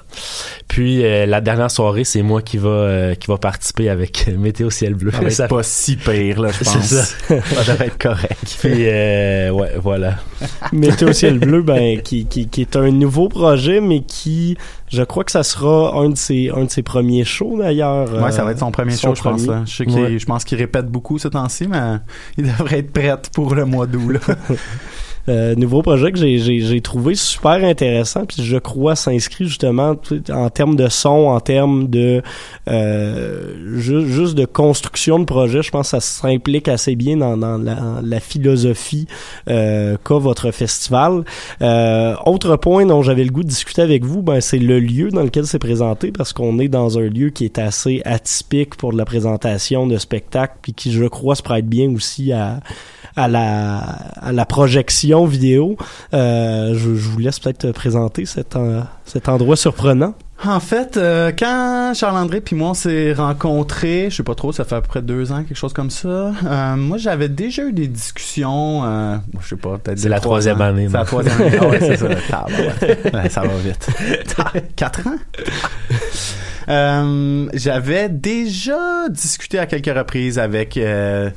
Puis 0.68 1.06
euh, 1.06 1.25
la 1.25 1.42
dernière 1.42 1.70
soirée, 1.70 2.04
c'est 2.04 2.22
moi 2.22 2.42
qui 2.42 2.58
va 2.58 2.70
euh, 2.70 3.16
qui 3.16 3.28
va 3.28 3.38
participer 3.38 3.90
avec 3.90 4.28
Météo 4.38 4.70
ciel 4.70 4.96
bleu. 4.96 5.12
Ça 5.30 5.44
va 5.44 5.48
pas 5.48 5.63
si 5.63 5.96
pire 5.96 6.42
là, 6.42 6.50
je 6.52 6.63
pense. 6.63 6.86
ça. 6.86 7.42
ça 7.63 7.86
être 7.86 7.98
correct. 7.98 8.58
Puis 8.60 8.86
ouais, 8.86 9.74
voilà. 9.78 10.16
Météo 10.74 11.13
ciel 11.13 11.39
bleu, 11.39 11.62
ben, 11.62 12.01
qui, 12.01 12.25
qui, 12.25 12.48
qui, 12.48 12.62
est 12.62 12.75
un 12.75 12.92
nouveau 12.92 13.30
projet, 13.30 13.82
mais 13.82 14.01
qui, 14.01 14.58
je 14.89 15.03
crois 15.03 15.24
que 15.24 15.32
ça 15.32 15.44
sera 15.44 15.96
un 15.98 16.10
de 16.10 16.18
ses, 16.18 16.50
un 16.50 16.65
de 16.65 16.70
ses 16.70 16.84
premiers 16.84 17.24
shows 17.24 17.58
d'ailleurs. 17.60 18.12
Ouais, 18.22 18.32
ça 18.32 18.44
va 18.44 18.51
être 18.51 18.60
son 18.60 18.72
premier 18.72 18.96
show, 18.96 19.15
je 19.15 19.22
pense. 19.22 19.48
Hein. 19.48 19.63
Je, 19.65 19.84
sais 19.84 20.20
je 20.20 20.25
pense 20.25 20.44
qu'il 20.44 20.58
répète 20.58 20.88
beaucoup 20.88 21.18
ce 21.20 21.27
temps-ci, 21.27 21.68
mais 21.68 21.98
il 22.38 22.46
devrait 22.46 22.80
être 22.80 22.92
prêt 22.92 23.13
pour 23.34 23.56
le 23.56 23.65
mois 23.65 23.88
d'août. 23.88 24.20
Euh, 25.30 25.56
nouveau 25.56 25.82
projet 25.82 26.12
que 26.12 26.18
j'ai 26.18 26.82
trouvé 26.82 27.15
super 27.15 27.63
intéressant 27.63 28.25
puis 28.25 28.44
je 28.44 28.58
crois 28.58 28.98
s'inscrit 28.98 29.48
justement 29.48 29.96
en 30.30 30.50
termes 30.50 30.75
de 30.75 30.89
son 30.89 31.27
en 31.27 31.39
termes 31.39 31.88
de 31.88 32.22
euh, 32.68 33.77
juste 33.77 34.36
de 34.36 34.44
construction 34.44 35.20
de 35.20 35.24
projet. 35.24 35.62
Je 35.62 35.72
pense 35.72 35.92
que 35.92 36.00
ça 36.00 36.01
s'implique 36.01 36.68
assez 36.68 36.96
bien 36.96 37.15
dans, 37.15 37.38
dans 37.38 37.58
la, 37.58 38.01
la, 38.03 38.20
philosophie 38.20 39.08
euh, 39.50 39.96
qu'a 40.03 40.15
votre 40.15 40.51
festival. 40.51 41.24
Euh, 41.62 42.15
autre 42.25 42.58
point 42.58 42.86
dont 42.86 43.01
j'avais 43.01 43.24
le 43.24 43.32
goût 43.32 43.44
de 43.44 43.48
discuter 43.48 43.82
avec 43.82 44.03
vous 44.03 44.22
ben 44.22 44.42
c'est 44.42 44.60
le 44.60 44.80
lieu 44.80 45.10
dans 45.10 45.24
lequel 45.24 45.48
c'est 45.48 45.60
présenté 45.60 46.12
parce 46.12 46.34
qu'on 46.34 46.60
est 46.60 46.68
dans 46.68 47.00
un 47.00 47.08
lieu 47.08 47.30
qui 47.30 47.46
est 47.46 47.60
assez 47.60 48.01
atypique 48.03 48.75
pour 48.75 48.92
de 48.92 48.98
la 48.98 49.06
présentation 49.06 49.88
de 49.88 49.98
spectacle 49.98 50.56
puis 50.62 50.74
qui 50.74 50.92
je 50.92 51.06
crois 51.06 51.36
se 51.36 51.44
prête 51.44 51.68
bien 51.68 51.89
aussi 51.94 52.34
à 52.34 52.60
à 53.15 53.27
la, 53.27 53.77
à 54.22 54.32
la 54.32 54.46
projection 54.46 55.12
vidéo. 55.25 55.77
Euh, 56.13 56.74
je, 56.75 56.89
vous 56.89 57.20
laisse 57.20 57.39
peut-être 57.39 57.72
présenter 57.72 58.25
cet, 58.25 58.58
cet 59.05 59.29
endroit 59.29 59.55
surprenant. 59.55 60.15
En 60.46 60.60
fait, 60.60 60.98
euh, 60.98 61.32
quand 61.38 61.94
Charles-André 61.96 62.42
puis 62.42 62.56
moi 62.56 62.72
on 62.72 62.74
s'est 62.74 63.13
rencontrés, 63.13 64.08
je 64.10 64.18
sais 64.18 64.24
pas 64.24 64.36
trop, 64.36 64.52
ça 64.52 64.66
fait 64.66 64.75
à 64.75 64.82
peu 64.82 64.88
près 64.88 65.02
deux 65.02 65.32
ans, 65.32 65.44
quelque 65.44 65.56
chose 65.56 65.74
comme 65.74 65.90
ça. 65.90 66.34
Euh, 66.46 66.75
moi, 66.75 66.98
j'avais 66.98 67.30
déjà 67.30 67.63
eu 67.63 67.72
des 67.72 67.88
discussions, 67.88 68.84
euh, 68.84 69.18
je 69.42 69.50
sais 69.50 69.56
pas, 69.56 69.78
peut-être. 69.78 70.00
C'est 70.00 70.10
la 70.10 70.20
troisième 70.20 70.60
année. 70.62 70.88
C'est 70.88 70.98
la 70.98 71.06
troisième 71.06 71.42
année. 71.42 71.58
ah 71.62 71.68
ouais, 71.68 71.80
c'est 71.80 71.98
ça. 71.98 72.08
ouais, 73.13 73.30
ça 73.30 73.42
va 73.42 73.56
vite. 73.63 73.88
Quatre 74.75 75.08
ans? 75.08 75.18
Euh, 76.70 77.50
j'avais 77.54 78.10
déjà 78.10 79.10
discuté 79.10 79.60
à 79.60 79.66
quelques 79.66 79.96
reprises 79.96 80.40
avec 80.40 80.78
euh, 80.78 81.30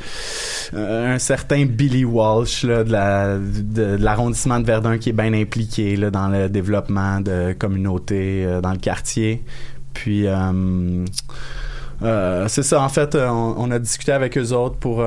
un 0.74 1.18
certain 1.18 1.64
Billy 1.66 2.04
Walsh 2.04 2.64
là, 2.64 2.84
de, 2.84 2.92
la, 2.92 3.36
de, 3.38 3.96
l'arrondissement 3.98 4.60
de 4.60 4.66
Verdun 4.66 4.98
qui 4.98 5.10
est 5.10 5.14
bien 5.14 5.32
impliqué 5.32 5.96
là, 5.96 6.10
dans 6.10 6.28
le 6.28 6.48
développement 6.48 7.20
de 7.20 7.54
communautés 7.58 8.44
euh, 8.44 8.60
dans 8.60 8.72
le 8.72 8.78
quartier. 8.86 9.44
Puis 9.94 10.26
c'est 12.48 12.62
ça, 12.62 12.80
en 12.80 12.88
fait, 12.88 13.14
on, 13.14 13.54
on, 13.58 13.70
a 13.70 13.78
discuté 13.78 14.12
avec 14.12 14.36
eux 14.38 14.52
autres 14.52 14.76
pour 14.76 15.02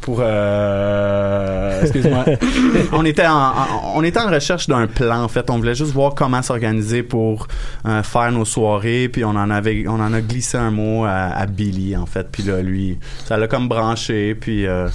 pour 0.00 0.18
euh, 0.20 1.82
excuse-moi. 1.82 2.24
On 2.92 3.04
était 3.04 3.26
en, 3.26 3.52
on 3.94 4.02
était 4.02 4.20
en 4.20 4.30
recherche 4.30 4.66
d'un 4.66 4.86
plan 4.86 5.22
en 5.22 5.28
fait. 5.28 5.50
On 5.50 5.58
voulait 5.58 5.74
juste 5.74 5.92
voir 5.92 6.14
comment 6.14 6.42
s'organiser 6.42 7.02
pour 7.02 7.48
euh, 7.86 8.02
faire 8.02 8.32
nos 8.32 8.44
soirées. 8.44 9.08
Puis 9.08 9.24
on 9.24 9.30
en 9.30 9.50
avait 9.50 9.84
on 9.86 10.00
en 10.00 10.12
a 10.12 10.20
glissé 10.20 10.56
un 10.56 10.70
mot 10.70 11.04
à, 11.04 11.46
Billy 11.46 11.96
en 11.96 12.06
fait. 12.06 12.28
Puis 12.30 12.44
là 12.44 12.62
lui 12.62 12.98
ça 13.26 13.36
l'a 13.36 13.46
comme 13.46 13.68
branché. 13.68 14.34
Puis 14.34 14.66
euh, 14.66 14.88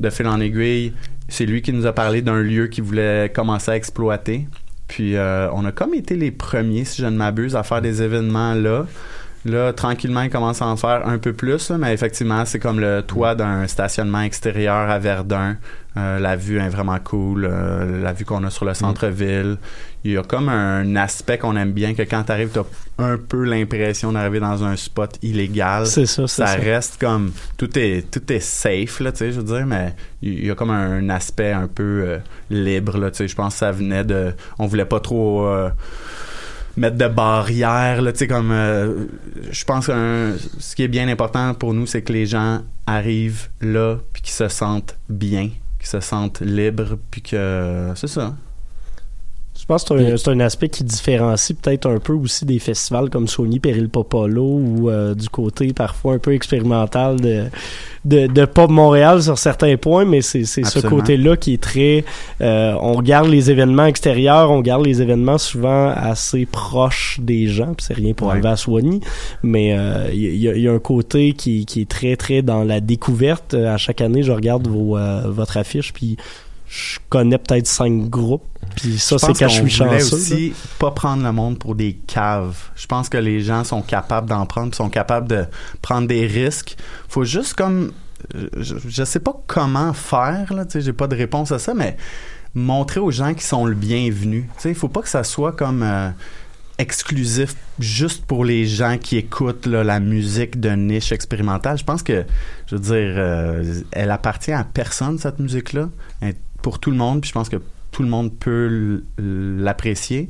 de 0.00 0.10
fil 0.10 0.26
en 0.26 0.40
aiguille 0.40 0.92
c'est 1.28 1.44
lui 1.46 1.60
qui 1.60 1.72
nous 1.72 1.86
a 1.86 1.92
parlé 1.92 2.22
d'un 2.22 2.40
lieu 2.40 2.68
qu'il 2.68 2.84
voulait 2.84 3.32
commencer 3.34 3.72
à 3.72 3.76
exploiter 3.76 4.46
puis 4.88 5.16
on 5.18 5.64
a 5.64 5.72
comme 5.72 5.94
été 5.94 6.16
les 6.16 6.30
premiers 6.30 6.84
si 6.84 7.02
je 7.02 7.06
ne 7.06 7.16
m'abuse 7.16 7.56
à 7.56 7.62
faire 7.62 7.82
des 7.82 8.02
événements 8.02 8.54
là 8.54 8.86
Là, 9.46 9.72
tranquillement, 9.72 10.22
il 10.22 10.30
commence 10.30 10.60
à 10.60 10.66
en 10.66 10.76
faire 10.76 11.06
un 11.06 11.18
peu 11.18 11.32
plus, 11.32 11.70
mais 11.70 11.94
effectivement, 11.94 12.44
c'est 12.44 12.58
comme 12.58 12.80
le 12.80 13.02
toit 13.02 13.36
d'un 13.36 13.68
stationnement 13.68 14.22
extérieur 14.22 14.90
à 14.90 14.98
Verdun. 14.98 15.56
Euh, 15.96 16.18
la 16.18 16.34
vue 16.34 16.58
est 16.58 16.68
vraiment 16.68 16.98
cool. 16.98 17.48
Euh, 17.48 18.02
la 18.02 18.12
vue 18.12 18.24
qu'on 18.24 18.42
a 18.42 18.50
sur 18.50 18.64
le 18.64 18.72
mm. 18.72 18.74
centre-ville. 18.74 19.56
Il 20.02 20.12
y 20.12 20.18
a 20.18 20.24
comme 20.24 20.48
un 20.48 20.96
aspect 20.96 21.38
qu'on 21.38 21.54
aime 21.54 21.70
bien, 21.70 21.94
que 21.94 22.02
quand 22.02 22.24
tu 22.24 22.32
arrives, 22.32 22.50
tu 22.52 22.58
as 22.58 22.64
un 23.04 23.18
peu 23.18 23.44
l'impression 23.44 24.12
d'arriver 24.12 24.40
dans 24.40 24.64
un 24.64 24.74
spot 24.74 25.16
illégal. 25.22 25.86
C'est 25.86 26.06
ça, 26.06 26.26
ça. 26.26 26.46
Ça 26.46 26.54
reste 26.56 27.00
comme... 27.00 27.30
Tout 27.56 27.78
est, 27.78 28.10
tout 28.10 28.32
est 28.32 28.40
safe, 28.40 28.98
là, 28.98 29.12
tu 29.12 29.18
sais, 29.18 29.32
je 29.32 29.40
veux 29.40 29.46
dire, 29.46 29.64
mais 29.64 29.94
il 30.22 30.44
y 30.44 30.50
a 30.50 30.56
comme 30.56 30.70
un, 30.70 31.08
aspect 31.08 31.52
un 31.52 31.68
peu 31.68 32.02
euh, 32.04 32.18
libre, 32.50 32.98
là, 32.98 33.12
tu 33.12 33.18
sais. 33.18 33.28
Je 33.28 33.36
pense 33.36 33.54
que 33.54 33.58
ça 33.60 33.70
venait 33.70 34.04
de... 34.04 34.32
On 34.58 34.66
voulait 34.66 34.84
pas 34.84 34.98
trop 34.98 35.46
mettre 36.76 36.96
de 36.96 37.08
barrières 37.08 38.02
là 38.02 38.12
tu 38.12 38.18
sais 38.18 38.26
comme 38.26 38.50
euh, 38.50 39.06
je 39.50 39.64
pense 39.64 39.86
que 39.86 40.36
ce 40.58 40.76
qui 40.76 40.82
est 40.82 40.88
bien 40.88 41.08
important 41.08 41.54
pour 41.54 41.74
nous 41.74 41.86
c'est 41.86 42.02
que 42.02 42.12
les 42.12 42.26
gens 42.26 42.62
arrivent 42.86 43.48
là 43.60 43.96
puis 44.12 44.22
qu'ils 44.22 44.34
se 44.34 44.48
sentent 44.48 44.96
bien 45.08 45.50
qu'ils 45.78 45.88
se 45.88 46.00
sentent 46.00 46.40
libres 46.40 46.98
puis 47.10 47.22
que 47.22 47.92
c'est 47.94 48.08
ça 48.08 48.34
je 49.66 49.74
pense 49.74 49.82
que 49.82 50.16
c'est 50.16 50.30
un, 50.30 50.38
aspect 50.38 50.68
qui 50.68 50.84
différencie 50.84 51.58
peut-être 51.60 51.86
un 51.86 51.98
peu 51.98 52.12
aussi 52.12 52.44
des 52.44 52.60
festivals 52.60 53.10
comme 53.10 53.26
Sony 53.26 53.58
Peril 53.58 53.88
Popolo 53.88 54.44
ou 54.44 54.90
euh, 54.90 55.12
du 55.12 55.28
côté 55.28 55.72
parfois 55.72 56.14
un 56.14 56.18
peu 56.18 56.34
expérimental 56.34 57.18
de, 57.20 57.46
de, 58.04 58.28
de 58.28 58.44
Pop 58.44 58.70
Montréal 58.70 59.24
sur 59.24 59.38
certains 59.38 59.76
points, 59.76 60.04
mais 60.04 60.22
c'est 60.22 60.44
ce 60.44 60.86
côté-là 60.86 61.36
qui 61.36 61.54
est 61.54 61.60
très... 61.60 62.04
Euh, 62.40 62.76
on 62.80 62.92
regarde 62.92 63.26
les 63.26 63.50
événements 63.50 63.86
extérieurs, 63.86 64.52
on 64.52 64.58
regarde 64.58 64.86
les 64.86 65.02
événements 65.02 65.38
souvent 65.38 65.88
assez 65.88 66.46
proches 66.46 67.18
des 67.20 67.48
gens, 67.48 67.74
puis 67.74 67.86
c'est 67.86 67.94
rien 67.94 68.12
pour 68.14 68.28
ouais. 68.28 68.46
à 68.46 68.54
Sony, 68.54 69.00
mais 69.42 69.70
il 69.70 69.72
euh, 69.72 70.12
y, 70.12 70.60
y, 70.60 70.68
a 70.68 70.72
un 70.72 70.78
côté 70.78 71.32
qui, 71.32 71.66
qui 71.66 71.80
est 71.80 71.88
très, 71.88 72.14
très 72.14 72.40
dans 72.40 72.62
la 72.62 72.78
découverte. 72.78 73.54
À 73.54 73.78
chaque 73.78 74.00
année, 74.00 74.22
je 74.22 74.30
regarde 74.30 74.68
vos, 74.68 74.96
votre 75.24 75.56
affiche, 75.56 75.92
puis 75.92 76.16
je 76.68 76.98
connais 77.08 77.38
peut-être 77.38 77.66
cinq 77.66 78.08
groupes. 78.08 78.44
Puis 78.76 78.98
ça, 78.98 79.18
c'est 79.18 79.32
quand 79.32 79.48
je 79.48 79.62
suis 79.62 79.70
chanceux. 79.70 80.14
aussi 80.14 80.52
pas 80.78 80.90
prendre 80.90 81.22
le 81.22 81.32
monde 81.32 81.58
pour 81.58 81.74
des 81.74 81.94
caves. 81.94 82.56
Je 82.76 82.86
pense 82.86 83.08
que 83.08 83.16
les 83.16 83.40
gens 83.40 83.64
sont 83.64 83.82
capables 83.82 84.28
d'en 84.28 84.46
prendre, 84.46 84.74
sont 84.74 84.90
capables 84.90 85.28
de 85.28 85.46
prendre 85.82 86.06
des 86.06 86.26
risques. 86.26 86.76
Faut 87.08 87.24
juste 87.24 87.54
comme 87.54 87.92
je, 88.56 88.74
je 88.88 89.04
sais 89.04 89.20
pas 89.20 89.34
comment 89.46 89.92
faire 89.92 90.52
là, 90.52 90.64
tu 90.64 90.72
sais, 90.72 90.80
j'ai 90.80 90.92
pas 90.92 91.06
de 91.06 91.16
réponse 91.16 91.52
à 91.52 91.58
ça, 91.58 91.74
mais 91.74 91.96
montrer 92.54 93.00
aux 93.00 93.10
gens 93.10 93.34
qui 93.34 93.44
sont 93.44 93.66
le 93.66 93.74
bienvenu. 93.74 94.48
Tu 94.56 94.62
sais, 94.62 94.68
il 94.70 94.74
faut 94.74 94.88
pas 94.88 95.02
que 95.02 95.08
ça 95.08 95.24
soit 95.24 95.52
comme 95.52 95.82
euh, 95.82 96.10
exclusif 96.78 97.54
juste 97.78 98.24
pour 98.24 98.44
les 98.44 98.66
gens 98.66 98.96
qui 98.98 99.16
écoutent 99.16 99.66
là, 99.66 99.84
la 99.84 100.00
musique 100.00 100.58
de 100.58 100.70
niche 100.70 101.12
expérimentale. 101.12 101.78
Je 101.78 101.84
pense 101.84 102.02
que, 102.02 102.24
je 102.66 102.76
veux 102.76 102.80
dire, 102.80 103.14
euh, 103.16 103.82
elle 103.92 104.10
appartient 104.10 104.52
à 104.52 104.64
personne 104.64 105.18
cette 105.18 105.38
musique-là, 105.38 105.90
Elle 106.20 106.30
est 106.30 106.36
pour 106.62 106.78
tout 106.78 106.90
le 106.90 106.96
monde. 106.96 107.20
Puis 107.20 107.28
je 107.28 107.34
pense 107.34 107.48
que 107.48 107.56
tout 107.96 108.02
le 108.02 108.10
monde 108.10 108.30
peut 108.36 109.02
l'apprécier. 109.16 110.28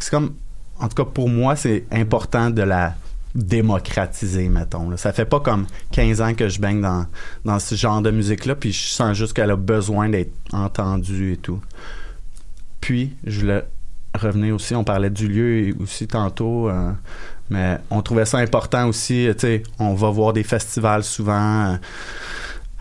C'est 0.00 0.08
comme, 0.08 0.32
en 0.80 0.88
tout 0.88 0.94
cas 0.94 1.04
pour 1.04 1.28
moi, 1.28 1.56
c'est 1.56 1.84
important 1.92 2.48
de 2.48 2.62
la 2.62 2.94
démocratiser, 3.34 4.48
mettons. 4.48 4.88
là. 4.88 4.96
Ça 4.96 5.12
fait 5.12 5.26
pas 5.26 5.40
comme 5.40 5.66
15 5.90 6.22
ans 6.22 6.32
que 6.32 6.48
je 6.48 6.58
baigne 6.58 6.80
dans, 6.80 7.04
dans 7.44 7.58
ce 7.58 7.74
genre 7.74 8.00
de 8.00 8.10
musique-là, 8.10 8.54
puis 8.54 8.72
je 8.72 8.86
sens 8.88 9.14
juste 9.14 9.34
qu'elle 9.34 9.50
a 9.50 9.56
besoin 9.56 10.08
d'être 10.08 10.32
entendue 10.54 11.34
et 11.34 11.36
tout. 11.36 11.60
Puis, 12.80 13.14
je 13.26 13.40
voulais 13.40 13.64
revenir 14.18 14.54
aussi, 14.54 14.74
on 14.74 14.84
parlait 14.84 15.10
du 15.10 15.28
lieu 15.28 15.76
aussi 15.82 16.08
tantôt, 16.08 16.70
euh, 16.70 16.92
mais 17.50 17.76
on 17.90 18.00
trouvait 18.00 18.24
ça 18.24 18.38
important 18.38 18.88
aussi, 18.88 19.28
tu 19.32 19.38
sais, 19.38 19.62
on 19.78 19.92
va 19.92 20.08
voir 20.08 20.32
des 20.32 20.44
festivals 20.44 21.04
souvent 21.04 21.72
euh, 21.72 21.76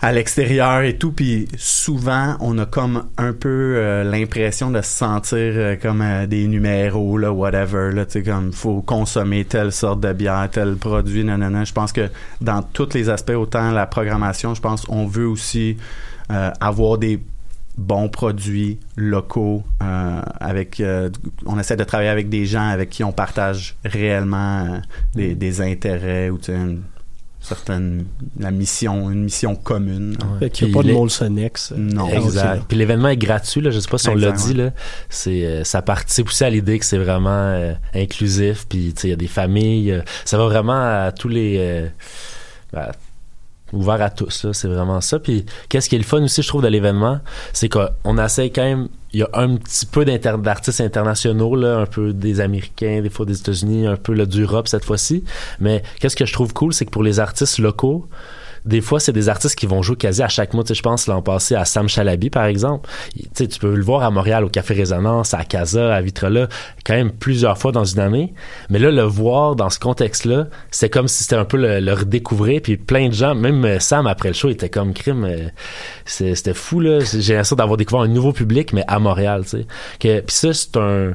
à 0.02 0.12
l'extérieur 0.12 0.82
et 0.82 0.98
tout, 0.98 1.12
puis 1.12 1.48
souvent, 1.58 2.36
on 2.40 2.58
a 2.58 2.66
comme 2.66 3.04
un 3.18 3.34
peu 3.34 3.76
euh, 3.76 4.04
l'impression 4.04 4.72
de 4.72 4.82
se 4.82 4.90
sentir 4.90 5.38
euh, 5.38 5.76
comme 5.80 6.02
euh, 6.02 6.26
des 6.26 6.48
numéros, 6.48 7.20
là, 7.20 7.32
whatever, 7.32 7.92
là, 7.94 8.06
tu 8.06 8.14
sais, 8.14 8.24
comme, 8.24 8.52
faut 8.52 8.82
consommer 8.82 9.46
telle 9.46 9.72
sorte 9.72 10.00
de 10.00 10.12
bière, 10.12 10.50
tel 10.52 10.76
produit, 10.76 11.24
nanana. 11.24 11.66
Je 11.66 11.74
pense 11.74 11.94
que 11.94 12.10
dans 12.42 12.64
tous 12.64 12.96
les 12.96 13.10
aspects, 13.10 13.36
autant 13.36 13.72
la 13.72 13.86
programmation, 13.86 14.56
je 14.56 14.62
pense, 14.62 14.86
on 14.90 15.06
veut 15.06 15.28
aussi 15.28 15.78
avoir 16.62 16.98
des 16.98 17.20
bons 17.78 18.08
produits 18.08 18.80
locaux 18.96 19.64
avec 20.40 20.82
on 21.46 21.60
essaie 21.60 21.76
de 21.76 21.84
travailler 21.84 22.10
avec 22.10 22.30
des 22.30 22.46
gens 22.46 22.70
avec 22.70 22.90
qui 22.90 23.04
on 23.04 23.12
partage 23.12 23.76
réellement 23.84 24.80
des, 25.14 25.62
intérêts 25.62 26.30
ou 26.30 26.40
une 26.48 26.84
certaine 27.42 28.06
la 28.40 28.52
mission 28.52 29.10
une 29.12 29.24
mission 29.24 29.56
commune 29.56 30.16
Fait 30.40 30.50
qu'il 30.50 30.68
n'y 30.68 30.74
a 30.74 30.78
pas 30.78 30.84
de 30.84 30.88
les- 30.90 30.94
Molsonex. 30.94 31.74
non 31.76 32.08
Exact. 32.10 32.64
Puis 32.68 32.78
l'événement 32.78 33.10
est 33.10 33.18
gratuit, 33.18 33.62
là. 33.62 33.72
Je 33.72 33.80
sais 33.80 33.90
pas 33.90 33.98
si 33.98 34.10
on 34.10 34.16
l'a 34.16 34.32
dit, 34.32 34.54
là. 34.54 34.72
C'est, 35.10 35.46
euh, 35.46 35.64
ça 35.64 35.82
participe 35.82 36.28
aussi 36.28 36.44
à 36.44 36.50
l'idée 36.50 36.80
que 36.80 36.86
c'est 36.86 36.98
vraiment 37.00 37.30
euh, 37.32 37.74
inclusif. 37.96 38.66
Puis, 38.70 38.94
tu 38.96 39.02
sais, 39.02 39.08
il 39.08 39.12
y 39.12 39.14
a 39.14 39.18
des 39.18 39.28
familles. 39.28 39.92
euh, 39.92 40.02
ça 40.26 40.38
va 40.38 40.46
vraiment 40.46 40.74
à 41.06 41.12
tous 41.12 41.28
les. 41.30 41.58
euh, 41.60 41.88
à- 42.76 42.92
ouvert 43.74 44.02
à 44.02 44.10
tous, 44.10 44.44
là. 44.44 44.54
C'est 44.54 44.68
vraiment 44.68 45.00
ça. 45.02 45.18
Puis, 45.20 45.46
qu'est-ce 45.70 45.88
qui 45.90 45.96
est 45.96 46.00
le 46.00 46.04
fun 46.04 46.22
aussi, 46.24 46.42
je 46.42 46.48
trouve, 46.48 46.62
de 46.62 46.68
l'événement, 46.68 47.20
c'est 47.54 47.70
qu'on 47.70 48.18
essaie 48.24 48.50
quand 48.50 48.64
même. 48.64 48.88
Il 49.14 49.20
y 49.20 49.24
a 49.24 49.30
un 49.34 49.58
petit 49.58 49.86
peu 49.86 50.06
d'artistes 50.06 50.80
internationaux, 50.80 51.56
là, 51.56 51.80
un 51.80 51.86
peu 51.86 52.14
des 52.14 52.40
Américains, 52.40 53.02
des 53.02 53.10
fois 53.10 53.26
des 53.26 53.38
États-Unis, 53.38 53.86
un 53.86 53.98
peu 53.98 54.16
d'Europe 54.26 54.68
cette 54.68 54.86
fois-ci. 54.86 55.24
Mais 55.60 55.84
qu'est-ce 56.00 56.16
que 56.16 56.26
je 56.26 56.34
trouve 56.34 56.54
cool, 56.54 56.74
c'est 56.74 56.86
que 56.86 56.92
pour 56.92 57.04
les 57.04 57.20
artistes 57.20 57.60
locaux, 57.60 58.08
des 58.66 58.82
fois, 58.82 59.00
c'est 59.00 59.12
des 59.14 59.30
artistes 59.30 59.56
qui 59.56 59.66
vont 59.66 59.82
jouer 59.82 59.96
quasi 59.96 60.22
à 60.22 60.28
chaque 60.28 60.54
mois. 60.54 60.64
Tu 60.64 60.70
sais, 60.70 60.76
je 60.76 60.82
pense 60.84 61.08
l'an 61.08 61.22
passé 61.22 61.56
à 61.56 61.66
Sam 61.66 61.88
Chalabi, 61.90 62.30
par 62.30 62.46
exemple. 62.46 62.90
Tu 63.16 63.24
sais, 63.34 63.48
tu 63.48 63.60
peux 63.60 63.74
le 63.76 63.84
voir 63.84 64.04
à 64.04 64.12
Montréal, 64.12 64.44
au 64.44 64.50
Café 64.50 64.74
Résonance, 64.74 65.34
à 65.34 65.44
Casa, 65.44 65.94
à 65.96 66.02
Vitrola, 66.02 66.48
quand 66.86 66.94
même 66.94 67.12
plusieurs 67.12 67.58
fois 67.58 67.72
dans 67.72 67.86
une 67.86 68.00
année. 68.00 68.34
Mais 68.70 68.80
là, 68.80 68.92
le 68.92 69.04
voir 69.04 69.56
dans 69.56 69.70
ce 69.70 69.80
contexte-là, 69.80 70.48
c'est 70.70 70.90
comme 70.90 71.08
si 71.08 71.24
c'était 71.24 71.36
un 71.36 71.46
peu 71.46 71.58
le, 71.58 71.80
le 71.80 71.94
redécouvrir. 71.94 72.62
Puis 72.62 72.78
plein 72.78 73.08
de 73.10 73.14
gens, 73.14 73.36
même 73.36 73.64
euh, 73.66 73.80
Sam, 73.80 74.08
après 74.08 74.30
le 74.30 74.36
show, 74.36 74.50
était 74.50 74.70
comme 74.70 74.94
crime. 74.94 75.26
euh, 75.26 75.48
C'était 76.06 76.54
fou, 76.54 76.80
là. 76.80 77.00
J'ai 77.00 77.34
l'impression 77.34 77.56
d'avoir 77.56 77.78
découvert 77.78 78.02
un 78.02 78.08
nouveau 78.08 78.32
public, 78.34 78.74
mais 78.74 78.84
à 78.88 79.00
Montréal, 79.00 79.42
tu 79.44 79.50
sais. 79.50 79.66
Que- 80.00 80.20
Puis 80.22 80.36
ça, 80.36 80.54
c'est 80.54 80.78
un, 80.78 81.14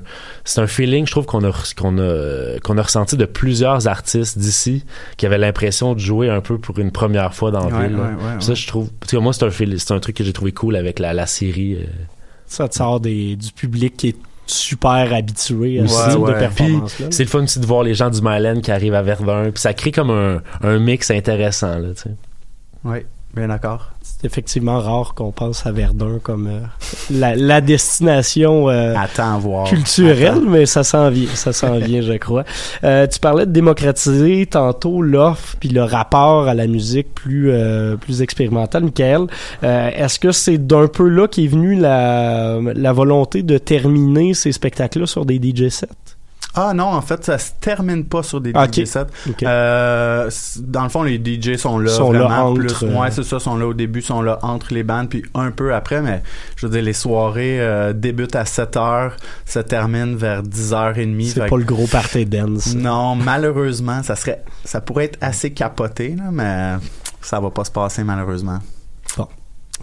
un 0.57 0.67
feeling, 0.67 1.07
je 1.07 1.11
trouve, 1.13 1.27
qu'on 1.27 1.45
a, 1.45 1.53
qu'on 1.77 1.99
a, 1.99 2.59
qu'on 2.63 2.79
a 2.79 2.83
ressenti 2.83 3.17
de 3.17 3.25
plusieurs 3.25 3.87
artistes 3.89 4.39
d'ici 4.39 4.85
qui 5.17 5.27
avaient 5.27 5.39
l'impression 5.39 5.95
de 5.95 5.99
jouer 6.01 6.29
un 6.31 6.41
peu 6.41 6.59
pour 6.59 6.79
une 6.79 6.91
première 6.91 7.35
fois 7.35 7.36
dans 7.51 7.69
la 7.69 7.77
Ouais, 7.77 7.89
ville. 7.89 7.97
là. 7.97 8.03
ouais, 8.05 8.35
ouais, 8.35 8.41
Ça, 8.41 8.55
je 8.55 8.67
trouve. 8.67 8.91
parce 9.01 9.13
que 9.13 9.17
moi, 9.19 9.33
c'est 9.33 9.45
un, 9.45 9.51
c'est 9.51 9.93
un 9.93 10.01
truc 10.01 10.17
que 10.17 10.25
j'ai 10.25 10.33
trouvé 10.33 10.53
cool 10.53 10.77
avec 10.77 10.99
la, 10.99 11.13
la 11.15 11.27
série. 11.27 11.75
euh. 11.75 11.85
Ça 12.47 12.69
te 12.69 12.75
sort 12.75 13.01
des, 13.01 13.37
du 13.37 13.51
public 13.53 13.97
qui 13.97 14.09
est 14.09 14.17
super 14.47 15.13
habitué 15.13 15.81
à 15.81 15.83
Ouais, 15.83 15.89
ce 15.89 16.11
type 16.11 16.21
ouais. 16.21 16.33
de 16.35 16.39
performance-là. 16.39 17.07
C'est 17.11 17.25
le 17.25 17.29
fun 17.29 17.43
aussi 17.43 17.59
de 17.59 17.67
voir 17.67 17.83
les 17.83 17.95
gens 17.95 18.11
du 18.11 18.21
Myland 18.23 18.61
qui 18.61 18.71
arrivent 18.71 18.95
à 18.95 19.03
Verdun. 19.03 19.51
Puis 19.53 19.61
ça 19.61 19.75
crée 19.75 19.91
comme 19.93 20.11
un, 20.11 20.41
un 20.63 20.79
mix 20.79 21.11
intéressant. 21.11 21.79
Là, 21.79 21.89
tu 21.95 22.03
sais. 22.03 22.11
oui 22.85 22.99
bien 23.37 23.49
d'accord 23.49 23.91
C'est 24.03 24.25
effectivement 24.25 24.81
rare 24.81 25.13
qu'on 25.15 25.31
pense 25.31 25.67
à 25.67 25.73
Verdun 25.73 26.19
comme 26.23 26.47
euh, 26.47 26.61
la, 27.11 27.37
la 27.37 27.61
destination 27.61 28.71
euh, 28.71 28.95
attends 28.97 29.39
voir 29.39 29.69
culturelle, 29.69 30.29
Attends. 30.29 30.41
mais 30.41 30.65
ça 30.67 30.83
s'en 30.85 31.11
vient, 31.11 31.29
ça 31.35 31.53
s'en 31.53 31.77
vient, 31.79 32.01
je 32.01 32.15
crois. 32.15 32.45
Euh, 32.83 33.07
tu 33.07 33.21
parlais 33.21 33.45
de 33.47 33.53
démocratiser 33.53 34.47
tantôt 34.47 35.03
l'offre 35.03 35.57
puis 35.61 35.69
le 35.69 35.83
rapport 35.83 36.49
à 36.49 36.55
la 36.55 36.67
musique 36.67 37.15
plus 37.15 37.51
euh, 37.51 37.97
plus 37.97 38.23
expérimentale, 38.23 38.85
Michael. 38.85 39.27
Euh, 39.65 39.91
Est-ce 39.95 40.19
que 40.19 40.33
c'est 40.33 40.59
d'un 40.59 40.89
peu 40.89 41.07
là 41.09 41.29
qu'est 41.29 41.47
venue 41.47 41.75
la 41.77 42.59
la 42.75 42.93
volonté 42.93 43.43
de 43.43 43.59
terminer 43.59 44.33
ces 44.35 44.53
spectacles-là 44.53 45.07
sur 45.07 45.27
des 45.27 45.37
DJ 45.37 45.69
sets? 45.69 45.87
Ah 46.57 46.73
non 46.75 46.87
en 46.87 47.01
fait 47.03 47.25
ça 47.25 47.39
se 47.39 47.53
termine 47.61 48.05
pas 48.05 48.23
sur 48.23 48.41
des 48.41 48.51
Ok. 48.51 48.75
DJ 48.75 48.85
sets. 48.87 49.07
Euh, 49.45 50.31
dans 50.61 50.83
le 50.83 50.89
fond, 50.89 51.03
les 51.03 51.19
DJ 51.23 51.57
sont 51.57 51.79
là 51.79 51.91
Sont 51.91 52.13
là 52.13 52.21
vraiment 52.25 52.49
entre, 52.51 52.61
plus. 52.61 52.83
euh, 52.83 52.99
Ouais, 53.01 53.11
c'est 53.11 53.23
ça, 53.23 53.39
sont 53.39 53.57
là 53.57 53.67
au 53.67 53.75
début, 53.75 54.03
sont 54.03 54.23
là 54.23 54.39
entre 54.43 54.73
les 54.75 54.83
bandes, 54.83 55.09
puis 55.09 55.23
un 55.35 55.51
peu 55.51 55.75
après, 55.75 56.03
mais 56.03 56.23
je 56.57 56.67
veux 56.67 56.73
dire, 56.73 56.83
les 56.83 56.93
soirées 56.93 57.61
euh, 57.61 57.93
débutent 57.93 58.37
à 58.37 58.45
7 58.45 58.77
heures, 58.77 59.17
se 59.45 59.59
terminent 59.59 60.17
vers 60.17 60.43
10h30. 60.43 61.29
c'est 61.29 61.41
pas 61.41 61.49
que- 61.51 61.55
le 61.57 61.65
gros 61.65 61.87
party 61.87 62.27
dance. 62.27 62.75
Non, 62.75 63.15
malheureusement, 63.15 64.03
ça 64.03 64.17
serait, 64.17 64.43
ça 64.65 64.81
pourrait 64.81 65.05
être 65.07 65.19
assez 65.21 65.51
capoté, 65.53 66.17
là, 66.17 66.25
mais 66.33 66.75
ça 67.21 67.41
va 67.41 67.51
pas 67.51 67.65
se 67.65 67.71
passer 67.71 68.03
malheureusement. 68.05 68.59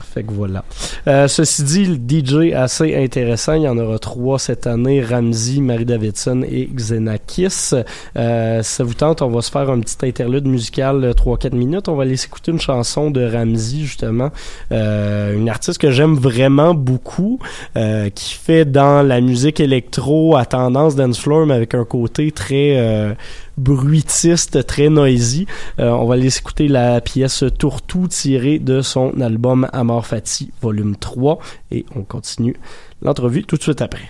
Fait 0.01 0.23
que 0.23 0.31
voilà. 0.31 0.63
Euh, 1.07 1.27
ceci 1.27 1.63
dit, 1.63 1.85
le 1.85 1.95
DJ 1.95 2.53
assez 2.53 2.95
intéressant. 2.95 3.53
Il 3.53 3.63
y 3.63 3.67
en 3.67 3.77
aura 3.77 3.99
trois 3.99 4.39
cette 4.39 4.65
année. 4.65 5.03
Ramsey, 5.03 5.61
Marie 5.61 5.85
Davidson 5.85 6.43
et 6.49 6.65
Xenakis. 6.65 7.71
Euh, 8.17 8.63
ça 8.63 8.83
vous 8.83 8.95
tente, 8.95 9.21
on 9.21 9.29
va 9.29 9.41
se 9.41 9.51
faire 9.51 9.69
un 9.69 9.79
petit 9.79 9.97
interlude 10.03 10.47
musical 10.47 11.01
de 11.01 11.13
3-4 11.13 11.55
minutes. 11.55 11.89
On 11.89 11.95
va 11.95 12.03
aller 12.03 12.23
écouter 12.23 12.51
une 12.51 12.59
chanson 12.59 13.11
de 13.11 13.23
Ramsey, 13.23 13.81
justement. 13.81 14.31
Euh, 14.71 15.35
une 15.35 15.47
artiste 15.47 15.77
que 15.77 15.91
j'aime 15.91 16.15
vraiment 16.15 16.73
beaucoup, 16.73 17.39
qui 18.15 18.33
fait 18.33 18.65
dans 18.65 19.05
la 19.05 19.21
musique 19.21 19.59
électro 19.59 20.35
à 20.35 20.45
tendance 20.45 20.95
dance 20.95 21.19
floor, 21.19 21.45
mais 21.45 21.53
avec 21.53 21.75
un 21.75 21.85
côté 21.85 22.31
très 22.31 23.15
bruitiste, 23.57 24.65
très 24.65 24.89
noisy. 24.89 25.45
On 25.77 26.05
va 26.05 26.15
aller 26.15 26.35
écouter 26.35 26.67
la 26.67 27.01
pièce 27.01 27.43
Tourtou 27.57 28.07
tirée 28.07 28.59
de 28.59 28.81
son 28.81 29.19
album 29.21 29.67
Amor 29.83 30.07
Fati, 30.07 30.51
volume 30.61 30.95
3, 30.95 31.39
et 31.71 31.85
on 31.93 32.03
continue 32.03 32.55
l'entrevue 33.01 33.43
tout 33.43 33.57
de 33.57 33.61
suite 33.61 33.81
après. 33.81 34.09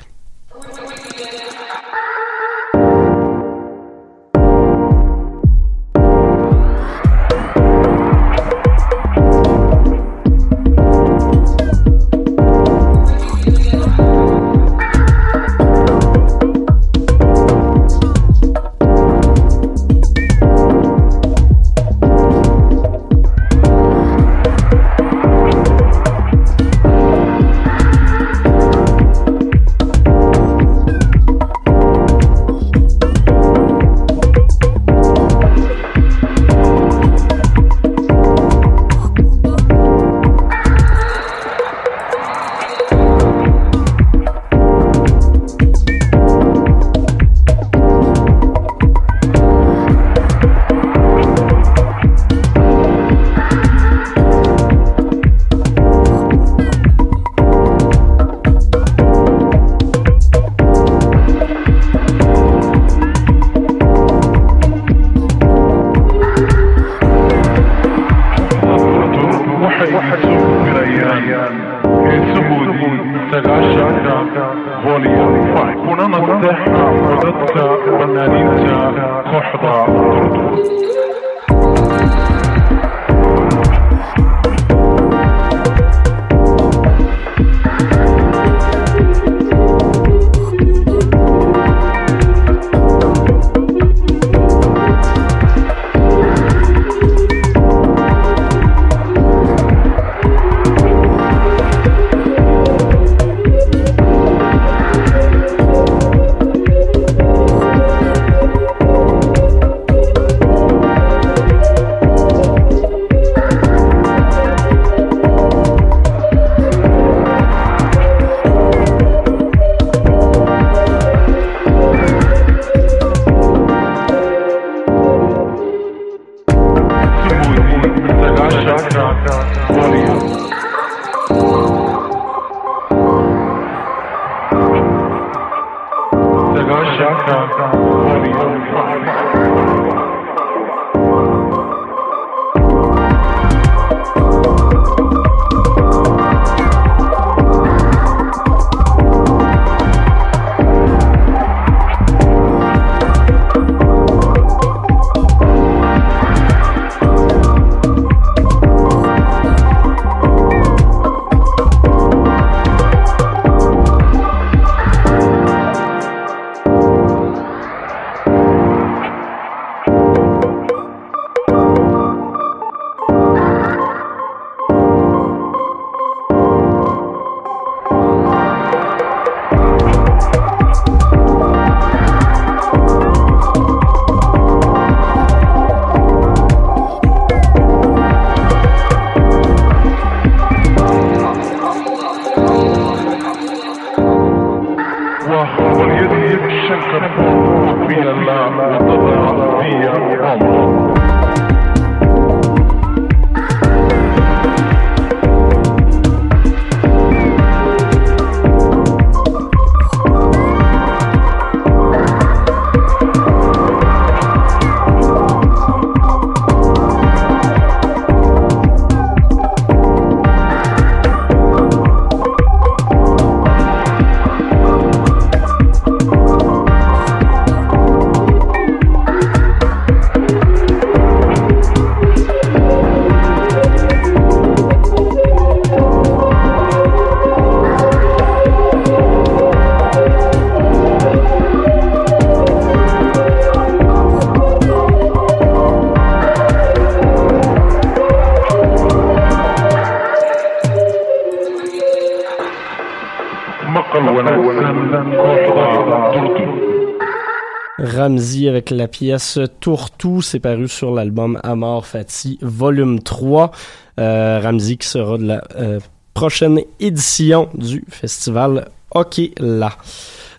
Ramsey 258.04 258.50
avec 258.50 258.70
la 258.70 258.90
pièce 258.90 259.40
Tourtou, 259.62 260.22
c'est 260.22 260.42
paru 260.42 260.68
sur 260.68 260.94
l'album 260.94 261.40
Amor 261.42 261.86
Fati 261.86 262.38
volume 262.42 263.02
3. 263.02 263.52
Euh, 263.98 264.42
Ramsey 264.44 264.76
qui 264.76 264.88
sera 264.90 265.18
de 265.18 265.24
la 265.26 265.42
euh, 265.56 265.80
prochaine 266.14 266.60
édition 266.82 267.48
du 267.54 267.86
festival 267.88 268.68
OK 268.94 269.22
là. 269.40 269.72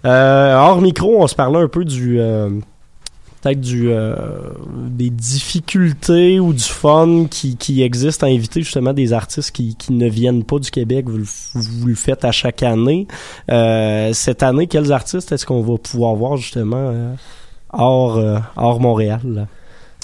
Euh, 0.05 0.55
hors 0.57 0.83
micro, 0.83 1.23
on 1.23 1.27
se 1.27 1.35
parlait 1.35 1.59
un 1.59 1.69
peu 1.69 1.87
du 1.87 2.21
euh, 2.21 2.51
peut-être 3.41 3.63
des 3.63 5.09
difficultés 5.09 6.39
ou 6.39 6.53
du 6.53 6.63
fun 6.63 7.25
qui, 7.31 7.57
qui 7.57 7.81
existe 7.81 8.23
à 8.23 8.27
inviter 8.27 8.61
justement 8.61 8.93
des 8.93 9.15
artistes 9.15 9.53
qui, 9.53 9.75
ne 9.89 10.07
viennent 10.07 10.45
pas 10.45 10.59
du 10.59 10.71
Québec. 10.71 11.07
Vous, 11.09 11.17
le- 11.87 11.95
faites 11.95 12.27
à 12.27 12.33
chaque 12.33 12.63
année. 12.63 13.07
Cette 13.49 14.43
année, 14.43 14.67
quels 14.67 14.93
artistes 14.93 15.33
est-ce 15.33 15.47
qu'on 15.47 15.63
va 15.63 15.79
pouvoir 15.79 16.15
voir 16.15 16.37
justement 16.37 17.15
hors, 17.79 18.17
euh, 18.19 18.39
hors 18.57 18.81
Montréal? 18.81 19.21
là? 19.25 19.47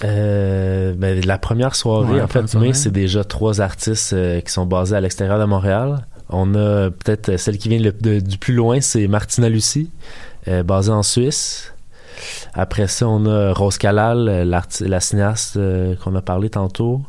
Euh, 0.05 0.95
ben, 0.97 1.25
la 1.27 1.37
première 1.39 1.75
soirée, 1.75 2.15
Ouais, 2.15 2.21
en 2.23 2.29
fait, 2.29 2.55
mai, 2.55 2.73
c'est 2.73 2.91
déjà 2.91 3.23
trois 3.25 3.61
artistes 3.61 4.13
euh, 4.15 4.41
qui 4.41 4.51
sont 4.51 4.65
basés 4.67 4.97
à 4.97 5.01
l'extérieur 5.01 5.39
de 5.39 5.45
Montréal. 5.45 6.07
On 6.31 6.55
a 6.55 6.91
peut-être 6.91 7.37
celle 7.37 7.59
qui 7.59 7.69
vient 7.69 7.81
le- 7.81 7.93
de- 7.93 8.21
du 8.21 8.39
plus 8.39 8.55
loin, 8.55 8.81
c'est 8.81 9.07
Martina 9.09 9.49
Lucie, 9.49 9.91
euh, 10.49 10.63
basée 10.63 10.93
en 10.93 11.03
Suisse. 11.03 11.75
Après 12.55 12.87
ça, 12.87 13.09
on 13.09 13.27
a 13.27 13.53
Rose 13.53 13.79
Calal, 13.79 14.25
la 14.49 15.01
cinéaste 15.01 15.57
euh, 15.57 15.95
qu'on 15.97 16.15
a 16.15 16.23
parlé 16.23 16.49
tantôt. 16.51 17.03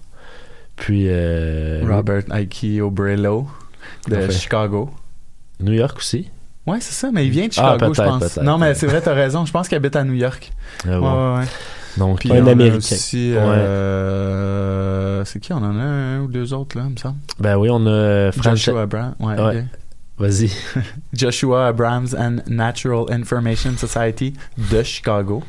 Puis 0.76 1.06
euh, 1.08 1.84
Robert 1.88 2.24
Ike 2.32 2.65
Obrello 2.82 3.47
de. 4.10 4.30
Chicago. 4.32 4.89
New 5.60 5.74
York 5.74 5.97
aussi. 5.97 6.30
Ouais, 6.71 6.77
c'est 6.79 6.93
ça, 6.93 7.10
mais 7.12 7.25
il 7.25 7.31
vient 7.31 7.47
de 7.47 7.53
Ah, 7.57 7.73
Chicago, 7.73 7.93
je 7.93 8.01
pense. 8.01 8.38
Non, 8.38 8.57
mais 8.57 8.73
c'est 8.73 8.88
vrai, 8.88 9.01
t'as 9.01 9.13
raison. 9.13 9.45
Je 9.45 9.51
pense 9.51 9.67
qu'il 9.67 9.75
habite 9.75 9.95
à 9.95 10.03
New 10.03 10.13
York. 10.13 10.51
Euh, 10.88 10.99
Ouais, 10.99 11.07
ouais, 11.07 11.39
ouais. 11.39 11.45
Donc, 11.97 12.19
Puis 12.21 12.31
Un 12.31 12.43
on 12.43 12.47
a 12.47 12.51
Américain. 12.51 12.77
aussi, 12.77 13.34
euh, 13.36 15.23
c'est 15.25 15.39
qui? 15.39 15.51
On 15.53 15.57
en 15.57 15.77
a 15.77 15.84
un 15.84 16.19
ou 16.21 16.27
deux 16.27 16.53
autres, 16.53 16.77
là, 16.77 16.84
il 16.88 16.93
me 16.93 16.97
semble. 16.97 17.17
ben 17.39 17.57
oui, 17.57 17.69
on 17.71 17.86
a 17.86 17.89
euh, 17.89 18.31
Joshua 18.41 18.84
Abrams. 18.84 19.15
Ouais, 19.19 19.39
Ouais. 19.39 19.57
ok. 19.60 19.63
Vas-y. 20.19 20.51
Joshua 21.13 21.67
Abrams 21.67 22.10
and 22.17 22.38
Natural 22.47 23.05
Information 23.12 23.71
Society 23.77 24.34
de 24.71 24.84
Chicago. 24.84 25.43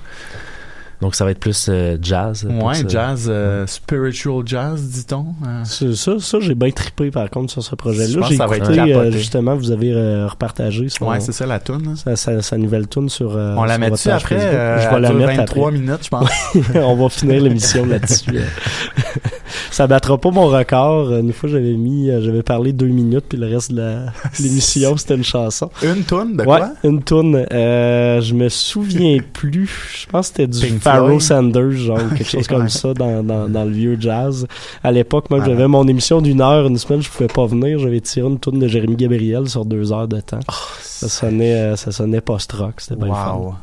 Donc, 1.03 1.15
ça 1.17 1.25
va 1.27 1.33
être 1.33 1.41
plus 1.41 1.67
euh, 1.69 1.99
jazz. 2.01 2.47
Ouais, 2.49 2.75
jazz, 2.89 3.27
euh, 3.29 3.67
spiritual 3.67 4.43
jazz, 4.47 4.81
dit-on. 4.83 5.27
Euh, 5.47 5.63
C'est 5.65 5.95
Ça, 5.95 6.13
ça 6.21 6.39
j'ai 6.41 6.55
bien 6.55 6.71
trippé 6.71 7.11
par 7.11 7.29
contre 7.29 7.53
sur 7.53 7.63
ce 7.63 7.71
Je 7.71 7.75
projet-là. 7.75 8.21
pense 8.21 8.29
J'ai 8.29 8.35
que 8.37 8.39
ça 8.39 8.47
va 8.47 8.57
être 8.57 8.71
écouté, 8.71 8.95
euh, 8.95 9.11
justement, 9.11 9.57
vous 9.57 9.71
avez 9.73 9.93
euh, 9.93 10.29
repartagé 10.29 10.89
son, 10.89 11.07
Ouais, 11.09 11.21
c'est 11.21 11.33
ça 11.33 11.45
la 11.45 11.59
tune. 11.59 11.97
sa, 11.97 12.15
sa- 12.17 12.41
sa 12.41 12.57
nouvelle 12.57 12.87
tune 12.89 13.09
sur. 13.09 13.37
euh, 13.37 13.55
On 13.59 13.65
la 13.65 13.79
met 13.79 13.87
votre 13.91 13.97
dessus 13.97 14.09
page 14.11 14.23
après. 14.23 14.37
Euh, 14.41 14.81
Je 14.81 14.89
vais 14.95 15.01
la 15.01 15.13
mettre 15.13 15.37
23 15.37 15.69
après. 15.69 15.79
minutes, 15.81 16.05
je 16.05 16.09
pense. 16.09 16.31
On 16.77 16.95
va 16.97 17.09
finir 17.09 17.43
l'émission 17.43 17.85
là-dessus. 17.85 18.31
ça 19.71 19.87
battra 19.87 20.19
pas 20.19 20.31
mon 20.31 20.47
record. 20.49 21.13
Une 21.15 21.33
fois, 21.33 21.49
j'avais 21.49 21.73
mis, 21.75 22.11
euh, 22.11 22.21
j'avais 22.23 22.43
parlé 22.43 22.73
deux 22.73 22.87
minutes, 22.87 23.25
puis 23.29 23.39
le 23.39 23.47
reste 23.49 23.73
de 23.73 23.97
l'émission, 24.41 24.97
c'était 24.97 25.15
une 25.17 25.25
chanson. 25.25 25.71
Une 25.83 26.05
tune 26.05 26.37
de 26.37 26.41
ouais, 26.41 26.45
quoi? 26.45 26.71
une 26.85 27.03
tune. 27.03 27.47
Euh, 27.53 28.21
je 28.21 28.35
me 28.35 28.49
souviens 28.49 29.19
plus. 29.33 29.71
Je 30.03 30.07
pense 30.07 30.31
que 30.31 30.37
c'était 30.43 30.47
du 30.47 30.79
Pharoah. 30.79 31.21
Sanders, 31.21 31.73
genre 31.73 31.99
quelque 32.17 32.31
chose 32.31 32.47
comme 32.47 32.63
Ouais. 32.63 32.69
ça 32.69 32.95
dans, 32.95 33.23
dans, 33.23 33.49
dans 33.49 33.65
le 33.65 33.71
vieux 33.71 33.97
jazz. 33.99 34.47
À 34.85 34.91
l'époque, 34.93 35.31
moi, 35.31 35.41
Ah. 35.43 35.47
j'avais 35.47 35.69
mon 35.69 35.87
émission 35.89 36.21
d'une 36.21 36.41
heure, 36.41 36.67
une 36.67 36.79
semaine, 36.79 37.03
je 37.03 37.09
pouvais 37.11 37.27
pas 37.29 37.47
venir. 37.47 37.79
J'avais 37.79 38.01
tiré 38.01 38.27
une 38.29 38.39
tune 38.41 38.59
de 38.59 38.69
Jérémy 38.69 38.97
Gabriel 38.97 39.49
sur 39.49 39.65
deux 39.65 39.93
heures 39.93 40.09
de 40.09 40.21
temps. 40.21 40.41
ça 40.81 41.09
sonnait, 41.09 41.55
euh, 41.55 41.77
ça 41.77 41.93
sonnait 41.93 42.21
post-rock. 42.21 42.75
C'était 42.79 43.01
le 43.01 43.07
fun. 43.13 43.55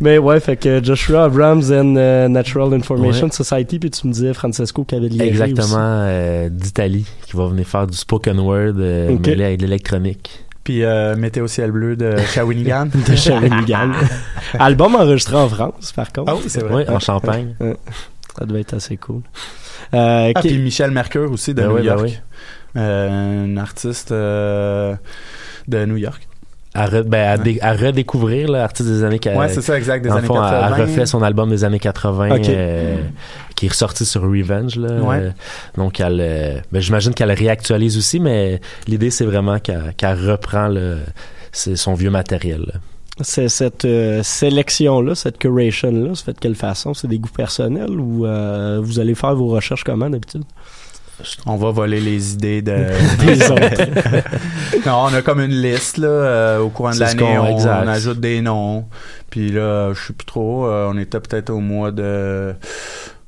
Mais 0.00 0.18
ouais, 0.18 0.40
fait 0.40 0.56
que 0.56 0.82
Joshua 0.82 1.24
Abrams 1.24 1.62
and 1.72 1.96
euh, 1.96 2.28
Natural 2.28 2.72
Information 2.74 3.30
Society, 3.30 3.78
puis 3.78 3.90
tu 3.90 4.06
me 4.06 4.12
disais 4.12 4.32
Francesco 4.34 4.84
Cavalieri. 4.84 5.28
Exactement, 5.28 5.76
euh, 5.78 6.48
d'Italie, 6.48 7.06
qui 7.26 7.36
va 7.36 7.46
venir 7.48 7.66
faire 7.66 7.86
du 7.86 7.96
spoken 7.96 8.38
word 8.40 8.74
euh, 8.78 9.16
mêlé 9.18 9.44
avec 9.44 9.58
de 9.58 9.64
l'électronique. 9.66 10.30
Puis 10.64 10.84
euh, 10.84 11.16
Météo 11.16 11.46
Ciel 11.46 11.70
Bleu 11.72 11.96
de 11.96 12.16
Shawinigan. 12.34 12.86
de 13.08 13.14
Shawinigan. 13.16 13.92
Album 14.58 14.94
enregistré 14.96 15.36
en 15.36 15.48
France, 15.48 15.92
par 15.92 16.12
contre. 16.12 16.30
Ah 16.32 16.36
oui, 16.36 16.44
c'est 16.48 16.62
vrai. 16.62 16.84
Oui, 16.88 16.94
en 16.94 16.98
Champagne. 17.00 17.54
Ça 18.38 18.44
devait 18.44 18.60
être 18.60 18.74
assez 18.74 18.96
cool. 18.98 19.22
Euh, 19.94 20.32
Ah, 20.34 20.40
qui- 20.42 20.48
puis 20.48 20.58
Michel 20.58 20.90
Mercure 20.90 21.30
aussi 21.32 21.54
de 21.54 21.62
Ben 21.62 21.68
New 21.68 21.74
oui, 21.76 21.80
ben 21.80 21.86
York. 21.86 22.00
oui. 22.04 22.18
Euh, 22.76 23.44
un 23.46 23.56
artiste 23.56 24.12
euh, 24.12 24.94
de 25.66 25.84
New 25.86 25.96
York. 25.96 26.27
À, 26.74 26.86
re- 26.86 27.02
ben, 27.02 27.26
à, 27.28 27.38
dé- 27.38 27.58
à 27.62 27.72
redécouvrir 27.72 28.48
l'artiste 28.50 28.88
des 28.88 29.02
années 29.02 29.18
80. 29.18 29.40
ouais, 29.40 29.48
c'est 29.48 29.62
ça, 29.62 29.76
exact, 29.76 30.02
des 30.02 30.10
années 30.10 30.26
fond, 30.26 30.34
elle- 30.36 30.50
80. 30.50 30.66
elle 30.76 30.82
refait 30.82 31.06
son 31.06 31.22
album 31.22 31.48
des 31.50 31.64
années 31.64 31.78
80 31.78 32.36
Ok. 32.36 32.48
euh, 32.50 32.96
qui 33.56 33.66
est 33.66 33.68
ressorti 33.70 34.04
sur 34.04 34.22
Revenge. 34.22 34.76
Là, 34.76 35.00
Ouais. 35.02 35.16
Euh, 35.16 35.30
donc, 35.76 35.98
elle, 36.00 36.18
euh, 36.20 36.60
ben, 36.70 36.80
j'imagine 36.80 37.14
qu'elle 37.14 37.28
le 37.28 37.34
réactualise 37.34 37.96
aussi, 37.96 38.20
mais 38.20 38.60
l'idée, 38.86 39.10
c'est 39.10 39.24
vraiment 39.24 39.58
qu'elle 39.58 39.94
qu'elle 39.96 40.18
reprend 40.30 40.68
le, 40.68 40.98
c'est 41.52 41.74
son 41.76 41.94
vieux 41.94 42.10
matériel. 42.10 42.60
là. 42.72 42.74
c'est 43.22 43.48
cette 43.48 43.84
euh, 43.84 44.22
sélection-là, 44.22 45.14
cette 45.16 45.38
curation-là, 45.38 46.10
c'est 46.14 46.24
fait 46.26 46.32
de 46.34 46.38
quelle 46.38 46.54
façon? 46.54 46.94
C'est 46.94 47.08
des 47.08 47.18
goûts 47.18 47.28
personnels 47.34 47.98
ou 47.98 48.24
euh, 48.26 48.78
vous 48.80 49.00
allez 49.00 49.14
faire 49.16 49.34
vos 49.34 49.48
recherches 49.48 49.82
comment 49.84 50.08
d'habitude? 50.08 50.44
On 51.46 51.56
va 51.56 51.70
voler 51.70 52.00
les 52.00 52.34
idées 52.34 52.62
de... 52.62 52.76
Des 53.26 53.50
autres. 53.50 54.86
non, 54.86 55.06
on 55.10 55.14
a 55.14 55.22
comme 55.22 55.40
une 55.40 55.60
liste 55.60 55.98
là, 55.98 56.08
euh, 56.08 56.58
au 56.60 56.68
courant 56.68 56.90
de 56.90 57.00
l'année, 57.00 57.38
on, 57.38 57.56
on 57.56 57.88
ajoute 57.88 58.20
des 58.20 58.40
noms. 58.40 58.86
Puis 59.30 59.50
là, 59.50 59.92
je 59.94 60.00
sais 60.06 60.12
plus 60.12 60.26
trop, 60.26 60.66
euh, 60.66 60.90
on 60.92 60.98
était 60.98 61.20
peut-être 61.20 61.50
au 61.50 61.60
mois 61.60 61.90
de... 61.90 62.54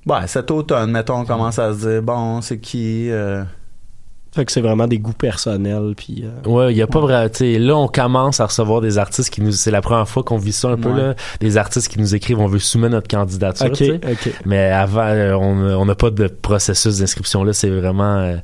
Ouais, 0.07 0.27
cet 0.27 0.51
automne, 0.51 0.91
mettons, 0.91 1.21
on 1.21 1.25
commence 1.25 1.59
à 1.59 1.73
se 1.73 1.89
dire, 1.89 2.03
bon, 2.03 2.41
c'est 2.41 2.59
qui... 2.59 3.11
euh, 3.11 3.43
Fait 4.33 4.45
que 4.45 4.53
c'est 4.53 4.61
vraiment 4.61 4.87
des 4.87 4.99
goûts 5.01 5.13
personnels, 5.13 5.95
puis... 5.97 6.25
euh, 6.25 6.49
Ouais, 6.49 6.73
il 6.73 6.77
y 6.77 6.83
a 6.83 6.87
pas 6.87 7.29
sais, 7.33 7.59
là, 7.59 7.77
on 7.77 7.89
commence 7.89 8.39
à 8.39 8.47
recevoir 8.47 8.81
des 8.81 8.97
artistes 8.97 9.31
qui 9.31 9.41
nous, 9.43 9.51
c'est 9.51 9.73
la 9.73 9.81
première 9.83 10.09
fois 10.09 10.23
qu'on 10.23 10.39
vit 10.39 10.53
ça 10.53 10.69
un 10.69 10.77
peu, 10.77 10.93
là. 10.93 11.15
Des 11.41 11.57
artistes 11.57 11.89
qui 11.89 11.99
nous 11.99 12.15
écrivent, 12.15 12.39
on 12.39 12.47
veut 12.47 12.61
soumettre 12.61 12.93
notre 12.95 13.09
candidature, 13.09 13.67
Ok, 13.67 13.73
tu 13.75 13.87
sais. 13.87 14.01
ok. 14.09 14.33
Mais 14.47 14.71
avant, 14.71 15.07
euh, 15.07 15.35
on 15.35 15.81
on 15.81 15.85
n'a 15.85 15.95
pas 15.97 16.11
de 16.11 16.29
processus 16.29 16.99
d'inscription 16.99 17.43
là. 17.43 17.53
C'est 17.53 17.71
vraiment, 17.71 18.19
euh, 18.19 18.37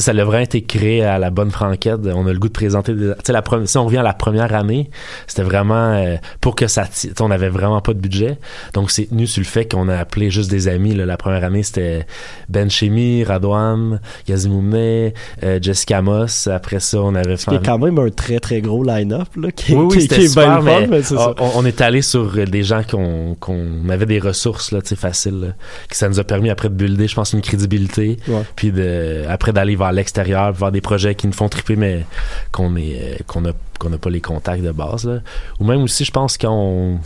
ça 0.00 0.10
a 0.12 0.24
vraiment 0.24 0.42
été 0.42 0.62
créé 0.62 1.04
à 1.04 1.18
la 1.18 1.30
bonne 1.30 1.50
franquette. 1.50 2.00
On 2.06 2.26
a 2.26 2.32
le 2.32 2.38
goût 2.38 2.48
de 2.48 2.52
présenter 2.52 2.94
des, 2.94 3.08
tu 3.08 3.14
sais, 3.24 3.32
la 3.32 3.42
première, 3.42 3.68
si 3.68 3.76
on 3.78 3.84
revient 3.84 3.98
à 3.98 4.02
la 4.02 4.14
première 4.14 4.54
année, 4.54 4.90
c'était 5.26 5.42
vraiment 5.42 5.92
euh, 5.94 6.16
pour 6.40 6.54
que 6.56 6.66
ça, 6.66 6.84
on 7.20 7.30
avait 7.30 7.48
vraiment 7.48 7.80
pas 7.80 7.92
de 7.94 7.98
budget. 7.98 8.38
Donc 8.74 8.90
c'est 8.90 9.06
tenu 9.06 9.26
sur 9.26 9.40
le 9.40 9.46
fait 9.46 9.70
qu'on 9.70 9.88
a 9.88 9.96
appelé 9.96 10.30
juste 10.30 10.50
des 10.50 10.68
amis. 10.68 10.94
Là. 10.94 11.04
La 11.06 11.16
première 11.16 11.44
année, 11.44 11.62
c'était 11.62 12.06
Ben 12.48 12.70
Chemi, 12.70 13.24
Radwan, 13.24 14.00
Yazimoumne, 14.28 15.12
euh, 15.42 15.58
Jessica 15.60 16.02
Moss. 16.02 16.46
Après 16.46 16.80
ça, 16.80 16.98
on 17.02 17.14
avait 17.14 17.36
fait 17.36 17.54
a 17.54 17.58
quand 17.58 17.78
même 17.78 17.98
un 17.98 18.08
très 18.10 18.38
très 18.40 18.60
gros 18.60 18.82
line-up, 18.84 19.28
là, 19.36 19.50
qui, 19.50 19.74
oui, 19.74 19.84
oui, 19.84 19.94
qui- 19.96 20.02
c'était 20.02 20.16
qui 20.16 20.22
est 20.24 20.28
super, 20.28 20.46
bien 20.46 20.56
le 20.58 20.62
fun, 20.62 20.80
mais, 20.80 20.86
mais 20.98 21.02
c'est 21.02 21.16
ça. 21.16 21.34
on, 21.38 21.50
on 21.56 21.64
est 21.66 21.80
allé 21.80 22.02
sur 22.02 22.32
des 22.46 22.62
gens 22.62 22.82
qu'on 22.88 23.36
qu'on 23.38 23.88
avait 23.88 24.06
des 24.06 24.18
ressources 24.18 24.72
là, 24.72 24.80
tu 24.82 24.88
sais, 24.88 24.96
faciles, 24.96 25.40
là, 25.40 25.48
que 25.88 25.96
ça 25.96 26.08
nous 26.08 26.18
a 26.20 26.24
permis 26.24 26.50
après 26.50 26.68
de 26.68 26.74
builder, 26.74 27.08
je 27.08 27.14
pense, 27.14 27.32
une 27.32 27.40
crédibilité, 27.42 28.16
Ouais. 28.28 28.42
puis 28.56 28.72
de 28.72 29.24
après 29.28 29.52
d'aller 29.52 29.76
vers 29.82 29.92
l'extérieur, 29.92 30.52
voir 30.52 30.72
des 30.72 30.80
projets 30.80 31.14
qui 31.14 31.26
nous 31.26 31.32
font 31.32 31.48
triper, 31.48 31.76
mais 31.76 32.06
qu'on 32.50 32.76
est 32.76 33.00
euh, 33.00 33.16
qu'on 33.26 33.44
a 33.44 33.52
qu'on 33.78 33.90
n'a 33.90 33.98
pas 33.98 34.10
les 34.10 34.20
contacts 34.20 34.62
de 34.62 34.70
base, 34.70 35.22
ou 35.58 35.64
même 35.64 35.82
aussi, 35.82 36.04
je 36.04 36.12
pense 36.12 36.38
qu'on 36.38 37.00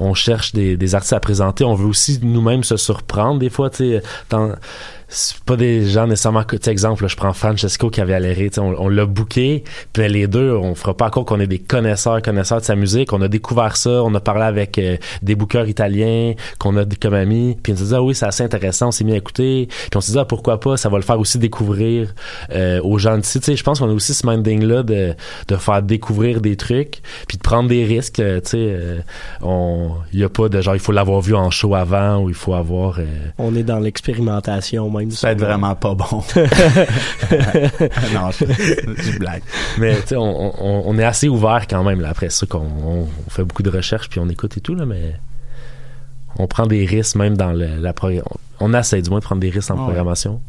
on 0.00 0.14
cherche 0.14 0.52
des, 0.52 0.94
artistes 0.94 1.12
à 1.12 1.20
présenter, 1.20 1.62
on 1.62 1.74
veut 1.74 1.86
aussi 1.86 2.18
nous-mêmes 2.22 2.64
se 2.64 2.76
surprendre 2.78 3.38
des 3.38 3.50
fois, 3.50 3.68
tu 3.68 3.76
sais, 3.76 4.02
dans- 4.30 4.54
c'est 5.10 5.38
pas 5.40 5.56
des 5.56 5.84
gens 5.86 6.06
nécessairement 6.06 6.44
que, 6.44 6.56
exemple, 6.70 7.02
là, 7.02 7.08
je 7.08 7.16
prends 7.16 7.32
Francesco 7.32 7.90
sais, 7.90 8.58
on, 8.60 8.80
on 8.80 8.88
l'a 8.88 9.06
booké, 9.06 9.64
puis 9.92 10.08
les 10.08 10.26
deux, 10.28 10.52
on 10.52 10.74
fera 10.74 10.96
pas 10.96 11.06
encore 11.06 11.24
qu'on 11.24 11.40
est 11.40 11.48
des 11.48 11.58
connaisseurs, 11.58 12.22
connaisseurs 12.22 12.60
de 12.60 12.64
sa 12.64 12.76
musique, 12.76 13.12
on 13.12 13.20
a 13.20 13.28
découvert 13.28 13.76
ça, 13.76 14.02
on 14.04 14.14
a 14.14 14.20
parlé 14.20 14.44
avec 14.44 14.78
euh, 14.78 14.96
des 15.22 15.34
bookers 15.34 15.68
italiens 15.68 16.34
qu'on 16.58 16.76
a 16.76 16.84
comme 17.00 17.14
amis, 17.14 17.56
puis 17.60 17.72
on 17.72 17.76
s'est 17.76 17.84
dit, 17.84 17.94
ah 17.94 18.02
oui, 18.02 18.14
c'est 18.14 18.26
assez 18.26 18.44
intéressant, 18.44 18.88
on 18.88 18.90
s'est 18.92 19.04
mis 19.04 19.12
à 19.12 19.16
écouter, 19.16 19.66
puis 19.68 19.96
on 19.96 20.00
s'est 20.00 20.12
dit, 20.12 20.18
ah, 20.18 20.24
pourquoi 20.24 20.60
pas, 20.60 20.76
ça 20.76 20.88
va 20.88 20.96
le 20.96 21.02
faire 21.02 21.18
aussi 21.18 21.38
découvrir 21.38 22.14
euh, 22.52 22.80
aux 22.82 22.98
gens 22.98 23.18
d'ici, 23.18 23.40
tu 23.40 23.46
sais, 23.46 23.56
je 23.56 23.64
pense 23.64 23.80
qu'on 23.80 23.90
a 23.90 23.92
aussi 23.92 24.14
ce 24.14 24.26
minding-là 24.26 24.84
de, 24.84 25.14
de 25.48 25.56
faire 25.56 25.82
découvrir 25.82 26.40
des 26.40 26.56
trucs, 26.56 27.02
puis 27.26 27.36
de 27.36 27.42
prendre 27.42 27.68
des 27.68 27.84
risques, 27.84 28.20
euh, 28.20 28.40
tu 28.40 28.50
sais, 28.50 28.58
euh, 28.58 29.00
on, 29.42 29.90
il 30.12 30.20
y 30.20 30.24
a 30.24 30.28
pas 30.28 30.48
de 30.48 30.60
genre, 30.60 30.76
il 30.76 30.80
faut 30.80 30.92
l'avoir 30.92 31.20
vu 31.20 31.34
en 31.34 31.50
show 31.50 31.74
avant, 31.74 32.18
ou 32.18 32.28
il 32.28 32.34
faut 32.34 32.54
avoir... 32.54 33.00
euh, 33.00 33.04
On 33.38 33.56
est 33.56 33.64
dans 33.64 33.80
l'expérimentation 33.80 34.88
même. 35.00 35.10
Ça 35.10 35.28
va 35.28 35.32
être 35.32 35.40
vraiment 35.40 35.74
pas 35.74 35.94
bon. 35.94 36.04
non, 38.14 38.30
je, 38.30 39.18
blague. 39.18 39.42
Mais 39.78 39.96
tu 40.02 40.08
sais, 40.08 40.16
on, 40.16 40.52
on, 40.64 40.82
on 40.86 40.98
est 40.98 41.04
assez 41.04 41.28
ouvert 41.28 41.66
quand 41.68 41.82
même. 41.84 42.00
Là, 42.00 42.10
après 42.10 42.30
ça, 42.30 42.46
qu'on 42.46 42.58
on, 42.84 43.06
on 43.26 43.30
fait 43.30 43.44
beaucoup 43.44 43.62
de 43.62 43.70
recherches 43.70 44.08
puis 44.08 44.20
on 44.20 44.28
écoute 44.28 44.56
et 44.56 44.60
tout 44.60 44.74
là, 44.74 44.86
mais 44.86 45.14
on 46.38 46.46
prend 46.46 46.66
des 46.66 46.84
risques 46.84 47.16
même 47.16 47.36
dans 47.36 47.52
le, 47.52 47.76
la 47.80 47.92
programmation. 47.92 48.36
On 48.60 48.74
essaie 48.74 49.02
du 49.02 49.10
moins 49.10 49.18
de 49.20 49.24
prendre 49.24 49.40
des 49.40 49.50
risques 49.50 49.70
en 49.70 49.74
Ah 49.74 49.78
ouais. 49.78 49.84
programmation. 49.86 50.40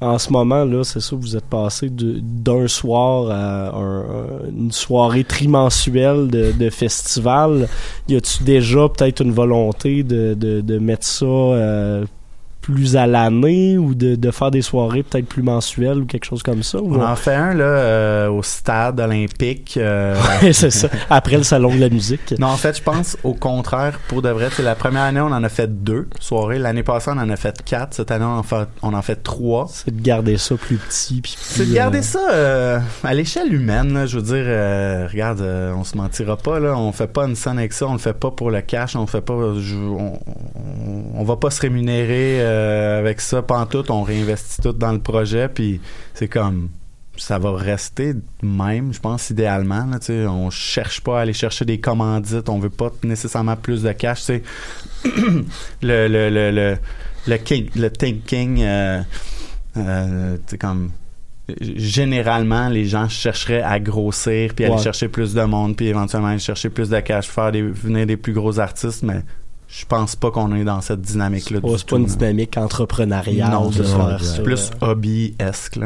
En 0.00 0.18
ce 0.18 0.32
moment, 0.32 0.64
là, 0.64 0.82
c'est 0.82 1.00
ça, 1.00 1.14
vous 1.14 1.36
êtes 1.36 1.44
passé 1.44 1.88
de- 1.88 2.18
d'un 2.20 2.66
soir 2.66 3.30
à 3.30 3.68
un- 3.76 4.48
une 4.48 4.72
soirée 4.72 5.22
trimensuelle 5.22 6.28
de, 6.28 6.50
de 6.52 6.70
festival. 6.70 7.68
Y 8.08 8.16
a-tu 8.16 8.42
déjà 8.42 8.88
peut-être 8.88 9.20
une 9.22 9.32
volonté 9.32 10.02
de, 10.02 10.34
de, 10.34 10.60
de 10.60 10.78
mettre 10.78 11.04
ça 11.06 11.24
euh, 11.24 12.04
plus 12.62 12.96
à 12.96 13.06
l'année 13.06 13.76
ou 13.76 13.94
de, 13.94 14.14
de 14.14 14.30
faire 14.30 14.50
des 14.50 14.62
soirées 14.62 15.02
peut-être 15.02 15.26
plus 15.26 15.42
mensuelles 15.42 15.98
ou 15.98 16.06
quelque 16.06 16.24
chose 16.24 16.42
comme 16.42 16.62
ça? 16.62 16.78
ou 16.80 16.94
On 16.96 17.02
en 17.04 17.16
fait 17.16 17.34
un 17.34 17.52
là, 17.54 17.64
euh, 17.64 18.28
au 18.30 18.42
stade 18.42 18.98
olympique. 19.00 19.74
euh, 19.76 20.16
Ouais, 20.42 20.52
c'est 20.52 20.70
ça. 20.70 20.88
Après 21.10 21.36
le 21.36 21.42
salon 21.42 21.74
de 21.74 21.80
la 21.80 21.88
musique. 21.90 22.34
Non, 22.38 22.46
en 22.46 22.56
fait, 22.56 22.76
je 22.78 22.82
pense 22.82 23.18
au 23.24 23.34
contraire, 23.34 23.98
pour 24.08 24.22
de 24.22 24.28
vrai. 24.30 24.48
C'est 24.52 24.62
la 24.62 24.74
première 24.76 25.02
année, 25.02 25.20
on 25.20 25.26
en 25.26 25.42
a 25.44 25.48
fait 25.48 25.82
deux 25.82 26.08
soirées. 26.20 26.58
L'année 26.58 26.82
passée, 26.84 27.10
on 27.12 27.18
en 27.18 27.28
a 27.28 27.36
fait 27.36 27.62
quatre. 27.64 27.94
Cette 27.94 28.10
année, 28.10 28.24
on 28.24 28.38
en 28.38 28.42
fait, 28.42 28.68
on 28.82 28.94
en 28.94 29.02
fait 29.02 29.16
trois. 29.22 29.66
C'est 29.68 29.94
de 29.94 30.00
garder 30.00 30.36
ça 30.38 30.54
plus 30.56 30.76
petit. 30.76 31.20
puis 31.20 31.34
C'est 31.38 31.68
de 31.68 31.74
garder 31.74 31.98
euh, 32.30 32.78
ça 32.80 33.08
à 33.08 33.12
l'échelle 33.14 33.52
humaine. 33.52 33.92
là. 33.92 34.06
je 34.06 34.18
veux 34.18 34.22
dire, 34.22 35.10
regarde, 35.10 35.40
on 35.76 35.82
se 35.84 35.96
mentira 35.96 36.36
pas. 36.36 36.60
Là, 36.60 36.76
on 36.76 36.92
fait 36.92 37.06
pas 37.12 37.24
une 37.26 37.34
scène 37.36 37.58
avec 37.58 37.72
ça. 37.72 37.86
On 37.88 37.92
le 37.94 37.98
fait 37.98 38.12
pas 38.12 38.30
pour 38.30 38.50
le 38.52 38.60
cash. 38.60 38.94
On 38.96 39.06
fait 39.08 39.20
pas. 39.20 39.34
je- 39.58 39.74
on, 39.76 40.12
on, 40.14 41.02
on 41.20 41.24
va 41.24 41.36
pas 41.36 41.50
se 41.50 41.60
rémunérer 41.60 42.38
euh, 42.52 42.98
avec 42.98 43.20
ça. 43.20 43.42
Pantoute, 43.42 43.90
on 43.90 44.02
réinvestit 44.02 44.60
tout 44.62 44.72
dans 44.72 44.92
le 44.92 45.00
projet. 45.00 45.48
Puis 45.48 45.80
c'est 46.14 46.28
comme 46.28 46.68
ça 47.16 47.38
va 47.38 47.52
rester 47.54 48.14
même, 48.42 48.92
je 48.92 48.98
pense, 49.00 49.30
idéalement. 49.30 49.86
Là, 49.86 49.98
on 50.30 50.50
cherche 50.50 51.00
pas 51.02 51.18
à 51.18 51.22
aller 51.22 51.34
chercher 51.34 51.64
des 51.64 51.78
commandites, 51.78 52.48
on 52.48 52.58
veut 52.58 52.70
pas 52.70 52.90
nécessairement 53.04 53.54
plus 53.56 53.82
de 53.82 53.92
cash. 53.92 54.28
le, 55.04 55.42
le, 55.82 56.08
le, 56.08 56.50
le, 56.50 56.76
le, 57.26 57.36
king- 57.36 57.68
le 57.76 57.90
thinking, 57.90 58.62
euh, 58.62 59.02
euh, 59.76 60.36
comme 60.58 60.90
généralement, 61.60 62.68
les 62.68 62.84
gens 62.86 63.08
chercheraient 63.08 63.62
à 63.62 63.78
grossir, 63.80 64.54
puis 64.54 64.64
aller 64.64 64.74
chercher 64.82 65.08
plus 65.08 65.34
de 65.34 65.42
monde, 65.42 65.76
puis 65.76 65.86
éventuellement 65.88 66.28
aller 66.28 66.38
chercher 66.38 66.70
plus 66.70 66.88
de 66.88 66.98
cash, 67.00 67.28
faire 67.28 67.52
des, 67.52 67.62
venir 67.62 68.06
des 68.06 68.16
plus 68.16 68.32
gros 68.32 68.58
artistes, 68.58 69.02
mais 69.02 69.20
je 69.74 69.86
pense 69.86 70.16
pas 70.16 70.30
qu'on 70.30 70.54
est 70.54 70.64
dans 70.64 70.82
cette 70.82 71.00
dynamique-là. 71.00 71.60
c'est 71.78 71.86
pas 71.86 71.96
une 71.96 72.06
là. 72.06 72.12
dynamique 72.12 72.58
entrepreneuriale 72.58 73.50
Non, 73.50 73.70
de 73.70 73.82
faire 73.82 74.22
ça. 74.22 74.42
plus 74.42 74.70
hobby-esque, 74.82 75.80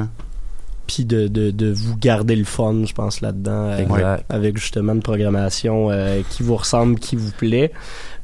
puis 0.88 1.04
de, 1.04 1.28
de, 1.28 1.52
de 1.52 1.72
vous 1.72 1.96
garder 1.96 2.34
le 2.34 2.44
fun, 2.44 2.82
je 2.84 2.92
pense, 2.92 3.20
là-dedans, 3.20 3.70
euh, 3.78 4.16
avec 4.28 4.58
justement 4.58 4.92
une 4.92 5.02
programmation 5.02 5.88
euh, 5.90 6.22
qui 6.30 6.42
vous 6.42 6.56
ressemble, 6.56 6.98
qui 6.98 7.14
vous 7.14 7.30
plaît. 7.30 7.72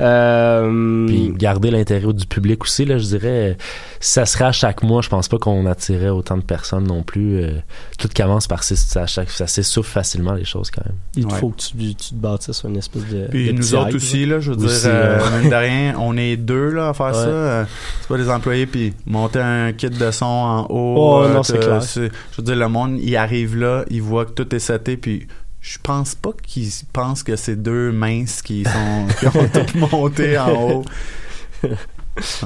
Euh, 0.03 1.07
Puis 1.07 1.33
garder 1.37 1.71
l'intérêt 1.71 2.12
du 2.12 2.27
public 2.27 2.62
aussi, 2.65 2.85
là, 2.85 2.99
je 2.99 3.05
dirais, 3.05 3.57
si 4.01 4.12
ça 4.12 4.27
serait 4.27 4.47
à 4.47 4.53
chaque 4.53 4.83
mois, 4.83 5.01
je 5.03 5.09
pense 5.09 5.29
pas 5.29 5.38
qu'on 5.38 5.65
attirait 5.67 6.09
autant 6.09 6.37
de 6.37 6.43
personnes 6.43 6.87
non 6.87 7.03
plus. 7.03 7.43
euh, 7.43 7.51
tout 7.99 8.09
commence 8.17 8.47
par 8.49 8.65
s'ess- 8.65 8.75
ça, 8.88 9.07
ça 9.07 9.47
s'essouffle 9.47 9.91
facilement 9.91 10.33
les 10.35 10.45
choses 10.45 10.71
quand 10.71 10.85
même. 10.85 10.97
il 11.17 11.27
Ouais. 11.27 11.38
faut 11.38 11.51
que 11.51 11.61
tu, 11.62 11.77
tu 11.77 11.95
te 12.11 12.15
bâtisses 12.15 12.62
une 12.65 12.77
espèce 12.77 13.07
de. 13.09 13.27
Puis 13.31 13.47
de 13.47 13.53
nous 13.53 13.75
autres 13.75 13.88
hype, 13.91 13.97
aussi, 13.97 14.27
là, 14.27 14.41
je 14.41 14.53
veux 14.53 14.65
Aussi, 14.65 14.83
dire, 14.83 14.91
euh, 14.93 15.19
mine 15.41 15.51
de 15.51 15.55
rien, 15.55 15.95
on 15.99 16.17
est 16.17 16.37
deux 16.37 16.71
là, 16.71 16.88
à 16.88 16.95
faire 16.95 17.07
Ouais. 17.07 17.12
ça. 17.12 17.67
c'est 18.01 18.09
pas 18.09 18.17
des 18.17 18.29
employés, 18.29 18.67
puis 18.67 18.93
monter 19.07 19.38
un 19.41 19.73
kit 19.73 19.88
de 19.91 20.11
son 20.11 20.25
en 20.27 20.62
haut. 20.69 21.23
Oh, 21.25 21.29
non, 21.29 21.43
c'est 21.43 21.59
clair. 21.59 21.81
Je 21.83 22.01
veux 22.38 22.43
dire, 22.43 22.57
le 22.57 22.69
monde, 22.69 22.99
il 23.01 23.17
arrive 23.17 23.57
là, 23.57 23.85
il 23.91 24.03
voit 24.03 24.25
que 24.25 24.33
tout 24.33 24.55
est 24.55 24.59
seté, 24.59 24.97
puis 24.97 25.27
je 25.62 25.79
pense 25.83 26.14
pas 26.16 26.31
qu'ils 26.46 26.68
pensent 26.92 27.22
que 27.22 27.37
c'est 27.37 27.57
deux 27.57 27.92
minces 27.92 28.42
qui, 28.42 28.64
sont, 28.64 29.07
qui 29.18 29.27
ont 29.29 29.48
tout 29.48 29.79
monté 29.96 30.37
en 30.37 30.51
haut. 30.70 30.85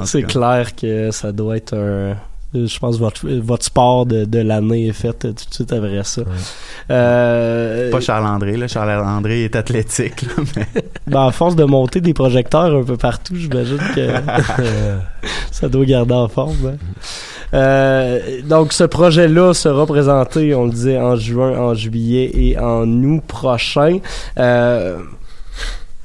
C'est 0.05 0.23
clair 0.23 0.77
que 0.77 1.11
ça 1.11 1.33
doit 1.33 1.57
être 1.57 1.75
un. 1.75 2.17
Je 2.55 2.79
pense 2.79 2.97
que 2.97 3.01
votre, 3.01 3.29
votre 3.29 3.65
sport 3.65 4.07
de, 4.07 4.25
de 4.25 4.39
l'année 4.39 4.87
est 4.87 4.93
fait 4.93 5.13
tout 5.19 5.33
de 5.33 5.41
suite 5.55 5.73
après 5.73 6.05
ça. 6.05 6.23
Euh, 6.91 7.91
Pas 7.91 8.01
Charles-André, 8.01 8.57
là. 8.57 8.69
Charles-André 8.69 9.45
est 9.45 9.57
athlétique, 9.57 10.23
là, 10.23 10.43
mais... 10.57 10.67
ben, 11.07 11.27
à 11.27 11.33
force 11.33 11.57
de 11.57 11.65
monter 11.65 12.01
des 12.01 12.15
projecteurs 12.15 12.75
un 12.75 12.85
peu 12.85 12.97
partout, 12.97 13.35
j'imagine 13.37 13.81
que 13.95 14.09
ça 15.51 15.69
doit 15.69 15.85
garder 15.85 16.15
en 16.15 16.29
forme. 16.29 16.57
hein. 16.67 16.77
Euh, 17.55 18.43
donc, 18.43 18.73
ce 18.73 18.85
projet-là 18.85 19.55
sera 19.55 19.87
présenté, 19.87 20.55
on 20.55 20.65
le 20.65 20.71
disait, 20.71 20.99
en 20.99 21.17
juin, 21.17 21.59
en 21.59 21.75
juillet 21.75 22.31
et 22.35 22.59
en 22.59 22.87
août 22.87 23.23
prochain. 23.27 23.99
Euh, 24.39 24.99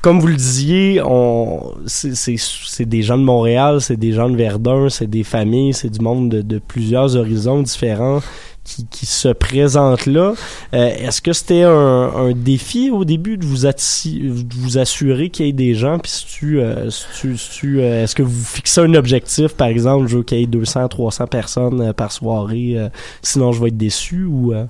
comme 0.02 0.20
vous 0.20 0.28
le 0.28 0.36
disiez, 0.36 1.02
on, 1.04 1.76
c'est, 1.86 2.86
des 2.86 3.04
gens 3.04 3.18
de 3.18 3.24
Montréal, 3.24 3.82
c'est 3.82 3.98
des 3.98 4.14
gens 4.14 4.30
de 4.30 4.36
Verdun, 4.36 4.90
c'est 4.90 5.08
des 5.08 5.24
familles, 5.24 5.74
c'est 5.74 5.90
du 5.90 6.00
monde 6.00 6.30
de, 6.30 6.42
de 6.42 6.58
plusieurs 6.58 7.16
horizons 7.16 7.62
différents 7.62 8.20
qui, 8.64 8.86
qui 8.86 9.06
se 9.06 9.30
présentent 9.30 10.06
là. 10.06 10.34
Euh, 10.74 10.88
est-ce 10.88 11.22
que 11.22 11.34
c'était 11.34 11.64
un, 11.64 11.72
un 11.72 12.32
défi 12.32 12.90
au 12.92 13.06
début 13.06 13.38
de 13.38 13.46
vous, 13.46 13.66
de 13.66 14.54
vous 14.56 14.78
assurer 14.78 15.30
qu'il 15.30 15.46
y 15.46 15.50
ait 15.50 15.54
des 15.54 15.74
gens, 15.74 16.00
puis 16.00 16.12
si 16.12 16.26
tu, 16.26 16.60
euh, 16.60 16.90
si 16.90 17.06
tu, 17.20 17.38
si 17.38 17.50
tu, 17.52 17.82
euh, 17.82 18.04
est-ce 18.04 18.16
que 18.16 18.24
vous 18.24 18.44
fixez 18.44 18.82
un 18.82 18.94
objectif, 18.94 19.54
par 19.56 19.68
exemple, 19.68 20.08
je 20.08 20.18
veux 20.18 20.24
qu'il 20.24 20.40
y 20.40 20.44
ait 20.44 20.48
200, 20.48 20.88
300 20.88 21.28
personnes 21.28 21.82
euh, 21.82 21.94
par 21.94 22.12
soirée, 22.12 22.74
euh, 22.78 22.90
sinon 23.22 23.52
je 23.52 23.62
vais 23.62 23.70
être 23.70 23.78
déçu, 23.78 24.24
ou 24.24 24.54
euh, 24.54 24.66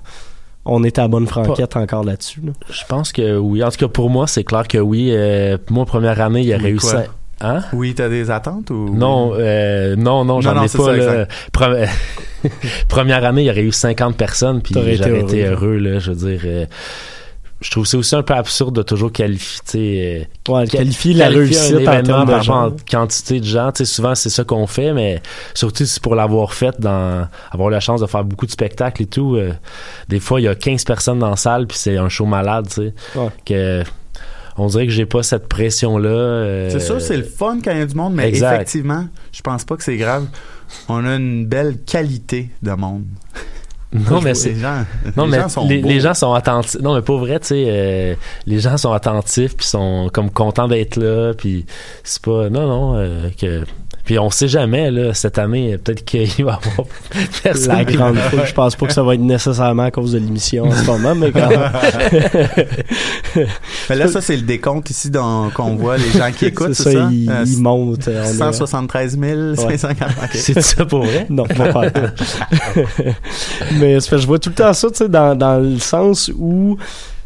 on 0.66 0.84
est 0.84 1.00
à 1.00 1.08
bonne 1.08 1.28
franquette 1.28 1.76
encore 1.76 2.04
là-dessus? 2.04 2.42
là? 2.46 2.54
Je 2.70 2.84
pense 2.88 3.12
que 3.12 3.38
oui. 3.38 3.64
En 3.64 3.72
tout 3.72 3.78
cas, 3.78 3.88
pour 3.88 4.10
moi, 4.10 4.28
c'est 4.28 4.44
clair 4.44 4.68
que 4.68 4.78
oui. 4.78 5.10
Euh, 5.12 5.58
moi, 5.70 5.86
première 5.86 6.22
année, 6.22 6.42
il 6.42 6.48
y 6.48 6.54
a 6.54 6.58
Oui, 6.58 6.64
réussi. 6.64 6.96
Hein? 7.44 7.62
Oui, 7.74 7.94
t'as 7.96 8.10
des 8.10 8.30
attentes 8.32 8.70
ou... 8.70 8.94
Non, 8.94 9.34
euh, 9.36 9.96
non, 9.96 10.24
non, 10.26 10.42
j'en 10.42 10.56
ai 10.64 10.68
pas. 10.68 10.68
ça, 10.68 10.94
là. 10.96 11.26
Première 12.88 13.24
année, 13.26 13.44
il 13.44 13.48
y 13.48 13.50
aurait 13.52 13.62
eu 13.64 13.72
50 13.72 14.16
personnes, 14.18 14.62
puis 14.62 14.74
T'aurais 14.74 14.96
été 14.96 15.04
j'aurais 15.04 15.22
été 15.22 15.46
heureux. 15.46 15.68
heureux. 15.68 15.78
là, 15.78 16.00
je 16.00 16.12
veux 16.12 16.30
dire, 16.30 16.42
euh, 16.46 16.66
je 17.62 17.70
trouve 17.70 17.86
c'est 17.86 17.98
aussi 17.98 18.16
un 18.16 18.24
peu 18.24 18.34
absurde 18.34 18.76
de 18.76 18.82
toujours 18.82 19.12
qualifier, 19.12 19.60
tu 19.64 19.72
sais, 19.72 20.28
euh, 20.50 20.54
Ouais, 20.54 20.66
qualifier 20.68 21.14
la 21.14 21.28
un 21.28 21.30
réussite 21.30 21.76
en 21.76 21.80
événement 21.80 22.04
termes 22.04 22.26
de 22.26 22.32
par 22.32 22.46
rapport 22.46 22.72
quantité 22.90 23.40
de 23.40 23.46
gens. 23.46 23.72
Tu 23.72 23.86
sais, 23.86 23.86
souvent, 23.86 24.16
c'est 24.16 24.30
ça 24.32 24.44
qu'on 24.44 24.66
fait, 24.66 24.94
mais 24.94 25.22
surtout 25.54 25.86
si 25.86 25.94
c'est 25.94 26.02
pour 26.02 26.16
l'avoir 26.16 26.54
fait, 26.56 26.80
dans 26.80 27.28
avoir 27.52 27.70
la 27.70 27.80
chance 27.80 28.02
de 28.02 28.08
faire 28.08 28.24
beaucoup 28.24 28.48
de 28.48 28.52
spectacles 28.52 29.04
et 29.04 29.08
tout. 29.08 29.36
euh, 29.36 29.52
des 30.10 30.20
fois, 30.20 30.42
il 30.42 30.46
y 30.46 30.48
a 30.48 30.56
15 30.56 30.84
personnes 30.86 31.20
dans 31.20 31.30
la 31.30 31.36
salle, 31.36 31.68
puis 31.68 31.78
c'est 31.78 31.98
un 31.98 32.10
show 32.10 32.26
malade, 32.26 32.66
tu 32.68 32.74
sais. 32.74 32.94
Ouais. 33.16 33.30
Que, 33.46 33.84
on 34.58 34.68
dirait 34.68 34.86
que 34.86 34.92
j'ai 34.92 35.06
pas 35.06 35.24
cette 35.24 35.48
pression-là. 35.48 36.10
euh, 36.10 36.70
C'est 36.70 36.80
sûr, 36.80 37.02
c'est 37.02 37.18
le 37.18 37.24
fun 37.24 37.60
quand 37.64 37.72
il 37.72 37.78
y 37.80 37.82
a 37.82 37.86
du 37.86 37.96
monde, 37.96 38.14
mais 38.16 38.28
Exact. 38.28 38.56
effectivement, 38.56 39.08
je 39.32 39.42
pense 39.42 39.64
pas 39.64 39.78
que 39.78 39.84
c'est 39.84 39.98
grave. 39.98 40.26
On 40.90 41.06
a 41.06 41.16
une 41.16 41.46
belle 41.46 41.78
qualité 41.86 42.50
de 42.62 42.72
monde. 42.72 43.04
Non, 43.94 44.22
mais 44.22 44.30
Les 44.30 44.36
c'est. 44.36 44.56
gens, 44.56 44.86
Non, 45.18 45.26
les 45.26 45.32
mais 45.32 45.40
gens 45.42 45.50
sont 45.50 45.68
les, 45.68 45.82
les 45.82 46.00
gens 46.00 46.14
sont 46.14 46.34
attentifs. 46.34 46.80
Non, 46.80 46.96
mais 46.96 47.02
pas 47.02 47.18
vrai, 47.18 47.42
tu 47.42 47.48
sais. 47.48 47.66
euh, 47.68 48.16
les 48.46 48.60
gens 48.62 48.78
sont 48.78 48.94
attentifs, 48.94 49.58
puis 49.58 49.66
sont 49.68 50.10
comme 50.14 50.30
contents 50.30 50.70
d'être 50.70 50.96
là, 50.96 51.34
puis 51.34 51.66
c'est 52.06 52.22
pas. 52.22 52.50
Non, 52.50 52.68
non, 52.68 52.96
euh, 52.96 53.30
que. 53.38 53.66
Puis 54.04 54.18
on 54.20 54.30
sait 54.30 54.48
jamais, 54.48 54.90
là, 54.92 55.14
cette 55.14 55.38
année, 55.38 55.78
peut-être 55.78 56.04
qu'il 56.06 56.22
va 56.28 56.34
y 56.36 56.42
avoir 56.42 56.88
personne. 57.44 57.68
La 57.78 57.84
grande 57.86 58.18
foule, 58.18 58.42
je 58.46 58.54
pense 58.54 58.76
pas 58.76 58.88
que 58.88 58.94
ça 58.94 59.04
va 59.04 59.14
être 59.16 59.22
nécessairement 59.22 59.84
à 59.84 59.92
cause 59.92 60.14
de 60.14 60.18
l'émission 60.20 60.66
en 60.66 60.72
ce 60.72 60.86
moment, 60.86 61.16
mais 61.16 61.32
quand 61.32 61.50
même. 61.50 61.72
Mais 63.90 63.96
là, 63.96 64.08
ça, 64.08 64.22
c'est 64.22 64.36
le 64.36 64.42
décompte 64.44 64.90
ici 64.90 65.12
qu'on 65.12 65.76
voit 65.76 65.98
les 65.98 66.12
gens 66.12 66.32
qui 66.36 66.46
écoutent, 66.48 66.74
c'est 66.74 66.84
c'est 66.84 66.94
ça, 66.94 67.00
ça? 67.04 67.10
il, 67.12 67.30
Euh, 67.30 67.44
il 67.46 67.58
monte. 67.62 68.08
on 68.08 68.12
est- 68.12 68.34
173 68.34 69.18
540. 69.56 70.10
ok. 70.24 70.30
C'est 70.34 70.62
ça 70.62 70.86
pour 70.86 71.04
vrai? 71.06 71.26
Non, 71.30 71.46
pas 71.46 71.72
faire. 71.90 72.14
Mais 73.80 74.00
je 74.00 74.28
vois 74.28 74.40
tout 74.40 74.50
le 74.50 74.56
temps 74.56 74.74
ça, 74.74 74.90
tu 74.90 74.98
sais, 74.98 75.10
dans, 75.10 75.36
dans 75.38 75.60
le 75.60 75.80
sens 75.80 76.32
où 76.38 76.78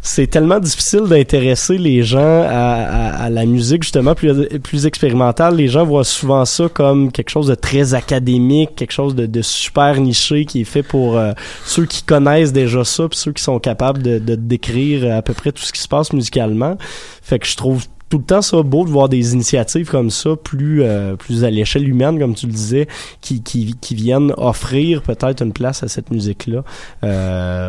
c'est 0.07 0.27
tellement 0.27 0.59
difficile 0.59 1.01
d'intéresser 1.09 1.77
les 1.79 2.03
gens 2.03 2.19
à, 2.43 2.47
à- 2.47 3.23
à 3.25 3.29
la 3.31 3.45
musique 3.45 3.81
justement 3.83 4.13
plus, 4.13 4.47
plus 4.59 4.85
expérimentale. 4.85 5.55
Les 5.55 5.67
gens 5.67 5.83
voient 5.83 6.03
souvent 6.03 6.45
ça 6.45 6.69
comme 6.71 7.11
quelque 7.11 7.29
chose 7.29 7.47
de 7.47 7.55
très 7.55 7.95
académique, 7.95 8.75
quelque 8.75 8.91
chose 8.91 9.15
de, 9.15 9.25
de 9.25 9.41
super 9.41 9.99
niché 9.99 10.45
qui 10.45 10.61
est 10.61 10.65
fait 10.65 10.83
pour 10.83 11.17
euh, 11.17 11.31
ceux 11.65 11.85
qui 11.85 12.03
connaissent 12.03 12.53
déjà 12.53 12.83
ça, 12.83 13.09
puis 13.09 13.17
ceux 13.17 13.33
qui 13.33 13.41
sont 13.41 13.57
capables 13.59 14.03
de, 14.03 14.19
de 14.19 14.35
décrire 14.35 15.11
à 15.15 15.21
peu 15.23 15.33
près 15.33 15.51
tout 15.51 15.63
ce 15.63 15.73
qui 15.73 15.81
se 15.81 15.87
passe 15.87 16.13
musicalement. 16.13 16.77
Fait 17.23 17.39
que 17.39 17.47
je 17.47 17.55
trouve 17.55 17.85
tout 18.09 18.19
le 18.19 18.23
temps 18.23 18.41
ça 18.41 18.61
beau 18.61 18.85
de 18.85 18.89
voir 18.89 19.09
des 19.09 19.33
initiatives 19.33 19.89
comme 19.89 20.09
ça 20.09 20.35
plus 20.35 20.83
euh, 20.83 21.15
plus 21.15 21.43
à 21.43 21.49
l'échelle 21.49 21.87
humaine 21.87 22.19
comme 22.19 22.35
tu 22.35 22.45
le 22.45 22.51
disais 22.53 22.87
qui, 23.21 23.41
qui, 23.41 23.75
qui 23.81 23.95
viennent 23.95 24.31
offrir 24.37 25.01
peut-être 25.01 25.41
une 25.41 25.53
place 25.53 25.81
à 25.83 25.87
cette 25.87 26.11
musique 26.11 26.47
là 26.47 26.63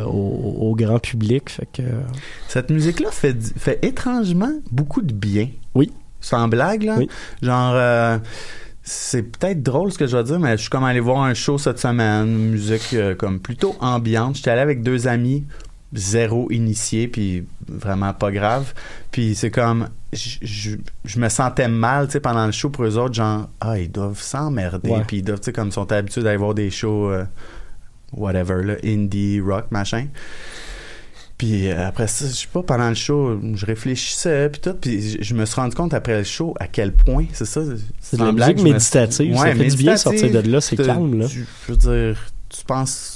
au, 0.06 0.10
au 0.10 0.74
grand 0.74 0.98
public 0.98 1.50
fait 1.50 1.68
que 1.72 1.82
Cette 2.48 2.70
musique-là 2.70 3.10
fait, 3.10 3.36
fait 3.58 3.78
étrangement 3.84 4.52
beaucoup 4.70 5.02
de 5.02 5.12
bien. 5.12 5.48
Oui. 5.74 5.92
Sans 6.20 6.48
blague, 6.48 6.82
là. 6.82 6.96
Oui. 6.98 7.08
Genre, 7.42 7.72
euh, 7.74 8.18
c'est 8.82 9.22
peut-être 9.22 9.62
drôle 9.62 9.92
ce 9.92 9.98
que 9.98 10.06
je 10.06 10.16
vais 10.16 10.24
dire, 10.24 10.38
mais 10.38 10.56
je 10.56 10.62
suis 10.62 10.70
comme 10.70 10.84
allé 10.84 11.00
voir 11.00 11.22
un 11.22 11.34
show 11.34 11.58
cette 11.58 11.78
semaine, 11.78 12.26
musique 12.26 12.94
euh, 12.94 13.14
comme 13.14 13.40
plutôt 13.40 13.76
ambiante. 13.80 14.36
J'étais 14.36 14.50
allé 14.50 14.60
avec 14.60 14.82
deux 14.82 15.08
amis, 15.08 15.44
zéro 15.92 16.50
initié, 16.50 17.08
puis 17.08 17.44
vraiment 17.68 18.12
pas 18.14 18.30
grave. 18.32 18.72
Puis 19.10 19.34
c'est 19.34 19.50
comme, 19.50 19.88
je- 20.12 20.38
je 20.42 20.70
je 21.04 21.18
me 21.18 21.28
sentais 21.28 21.68
mal, 21.68 22.06
tu 22.06 22.12
sais, 22.12 22.20
pendant 22.20 22.46
le 22.46 22.52
show 22.52 22.70
pour 22.70 22.84
eux 22.84 22.96
autres, 22.98 23.14
genre, 23.14 23.48
ah, 23.60 23.78
ils 23.78 23.90
doivent 23.90 24.20
s'emmerder, 24.20 24.90
Ouais. 24.90 25.04
puis 25.06 25.18
ils 25.18 25.22
doivent, 25.22 25.40
tu 25.40 25.46
sais, 25.46 25.52
comme 25.52 25.68
ils 25.68 25.72
sont 25.72 25.90
habitués 25.92 26.22
d'aller 26.22 26.36
voir 26.36 26.54
des 26.54 26.70
shows, 26.70 27.10
euh, 27.10 27.24
whatever, 28.12 28.62
là, 28.64 28.74
indie, 28.84 29.40
rock, 29.40 29.66
machin. 29.70 30.06
Puis 31.38 31.68
euh, 31.70 31.86
après 31.86 32.06
ça, 32.06 32.24
je 32.26 32.32
sais 32.32 32.46
pas, 32.50 32.62
pendant 32.62 32.88
le 32.88 32.94
show, 32.94 33.38
je 33.54 33.66
réfléchissais, 33.66 34.48
puis 34.48 34.60
tout, 34.62 34.72
puis 34.72 35.18
je- 35.22 35.34
me 35.34 35.44
suis 35.44 35.56
rendu 35.60 35.76
compte 35.76 35.92
après 35.92 36.16
le 36.18 36.24
show 36.24 36.54
à 36.58 36.66
quel 36.66 36.92
point, 36.94 37.26
c'est 37.34 37.44
ça. 37.44 37.60
c'est 38.00 38.16
de 38.18 38.24
la 38.24 38.32
blague, 38.32 38.56
me- 38.58 38.62
méditative 38.72 39.34
ça 39.36 39.42
Ouais, 39.42 39.54
fait 39.54 39.66
du 39.68 39.76
bien 39.76 39.96
sortir 39.98 40.30
de 40.30 40.38
là 40.50 40.62
c'est 40.62 40.76
calme 40.76 41.18
là 41.18 41.26
je 41.26 41.40
veux 41.72 41.76
dire, 41.76 42.18
tu 42.48 42.64
penses, 42.64 43.15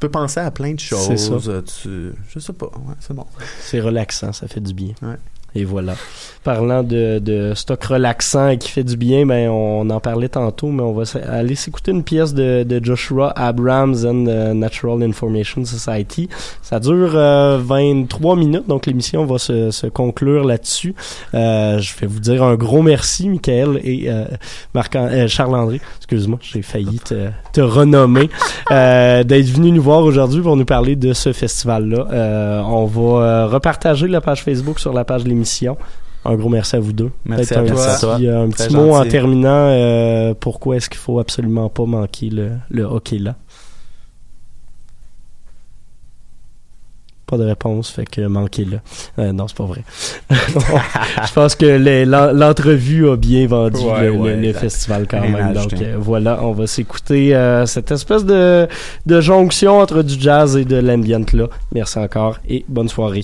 peux 0.00 0.08
penser 0.10 0.40
à 0.40 0.50
plein 0.50 0.74
de 0.74 0.80
choses. 0.80 1.06
C'est 1.06 1.16
ça. 1.16 1.32
euh, 1.50 1.62
Tu, 1.62 2.12
je 2.28 2.38
sais 2.40 2.52
pas, 2.52 2.66
ouais, 2.66 2.94
c'est 3.00 3.14
bon. 3.14 3.26
c'est 3.60 3.80
relaxant 3.80 4.32
ça 4.32 4.48
fait 4.48 4.60
du 4.60 4.74
bien 4.74 4.94
Ouais. 5.02 5.16
Et 5.54 5.64
voilà 5.64 5.94
parlant 6.42 6.82
de, 6.82 7.18
de 7.18 7.52
stock 7.54 7.84
relaxant 7.84 8.48
et 8.48 8.56
qui 8.58 8.70
fait 8.70 8.82
du 8.84 8.96
bien 8.96 9.26
ben 9.26 9.50
on 9.50 9.90
en 9.90 10.00
parlait 10.00 10.28
tantôt 10.30 10.68
mais 10.68 10.82
on 10.82 10.92
va 10.92 11.02
aller 11.28 11.54
s'écouter 11.54 11.90
une 11.90 12.02
pièce 12.02 12.32
de, 12.32 12.62
de 12.62 12.82
Joshua 12.82 13.30
Abrams 13.36 13.94
and 14.06 14.24
the 14.24 14.54
Natural 14.54 15.02
Information 15.02 15.64
Society 15.66 16.28
Ça 16.62 16.80
dure 16.80 17.12
euh, 17.14 17.58
23 17.62 18.36
minutes, 18.36 18.66
donc 18.68 18.86
l'émission 18.86 19.26
va 19.26 19.38
se, 19.38 19.70
se 19.70 19.86
conclure 19.86 20.44
là-dessus. 20.44 20.94
Euh, 21.34 21.78
je 21.78 21.92
vais 22.00 22.06
vous 22.06 22.20
dire 22.20 22.42
un 22.42 22.54
gros 22.54 22.80
merci, 22.82 23.28
Michael 23.28 23.80
et 23.82 24.04
euh, 24.10 24.24
Marc 24.74 24.96
euh, 24.96 25.26
Charles-André. 25.28 25.80
Excuse-moi, 25.98 26.38
j'ai 26.40 26.62
failli 26.62 26.98
te, 27.00 27.28
te 27.52 27.60
renommer. 27.60 28.30
euh, 28.70 29.24
D'être 29.24 29.46
venu 29.48 29.72
nous 29.72 29.82
voir 29.82 30.02
aujourd'hui 30.04 30.40
pour 30.40 30.56
nous 30.56 30.64
parler 30.64 30.96
de 30.96 31.12
ce 31.12 31.32
festival-là. 31.32 32.06
Euh, 32.12 32.62
on 32.62 32.86
va 32.86 33.46
repartager 33.46 34.08
la 34.08 34.20
page 34.20 34.42
Facebook 34.42 34.78
sur 34.80 34.92
la 34.92 35.04
page 35.04 35.24
de. 35.24 35.39
Un 36.24 36.34
gros 36.34 36.48
merci 36.50 36.76
à 36.76 36.80
vous 36.80 36.92
deux. 36.92 37.10
Merci 37.24 37.54
à 37.54 37.60
un 37.60 37.64
toi. 37.64 37.76
petit, 38.16 38.26
euh, 38.26 38.44
un 38.44 38.50
Très 38.50 38.66
petit 38.68 38.76
mot 38.76 38.94
en 38.94 39.04
terminant. 39.06 39.68
euh, 39.70 40.34
pourquoi 40.38 40.76
est-ce 40.76 40.90
qu'il 40.90 40.98
faut 40.98 41.18
absolument 41.18 41.68
pas 41.70 41.86
manquer 41.86 42.28
le, 42.30 42.50
le 42.68 42.82
hockey 42.84 43.18
là? 43.18 43.36
Pas 47.26 47.38
de 47.38 47.44
réponse, 47.44 47.90
fait 47.90 48.06
que 48.06 48.22
manquez-le. 48.26 48.80
Euh, 49.20 49.32
non, 49.32 49.46
c'est 49.46 49.56
pas 49.56 49.64
vrai. 49.64 49.84
Je 50.30 51.32
pense 51.32 51.54
que 51.54 52.34
l'entrevue 52.34 53.08
a 53.08 53.16
bien 53.16 53.46
vendu 53.46 53.78
Ouais, 53.80 54.00
le, 54.06 54.10
le- 54.10 54.18
ouais, 54.18 54.36
le 54.36 54.52
festival 54.52 55.06
quand 55.08 55.20
même. 55.20 55.52
Donc 55.54 55.72
euh, 55.74 55.94
voilà, 55.96 56.42
on 56.42 56.50
va 56.52 56.66
s'écouter 56.66 57.32
euh, 57.36 57.66
cette 57.66 57.92
espèce 57.92 58.24
de, 58.24 58.66
de 59.06 59.20
jonction 59.20 59.78
entre 59.78 60.02
du 60.02 60.20
jazz 60.20 60.56
et 60.56 60.64
de 60.64 60.76
l'ambient 60.76 61.24
là. 61.32 61.46
Merci 61.72 61.98
encore 62.00 62.38
et 62.48 62.64
bonne 62.68 62.88
soirée. 62.88 63.22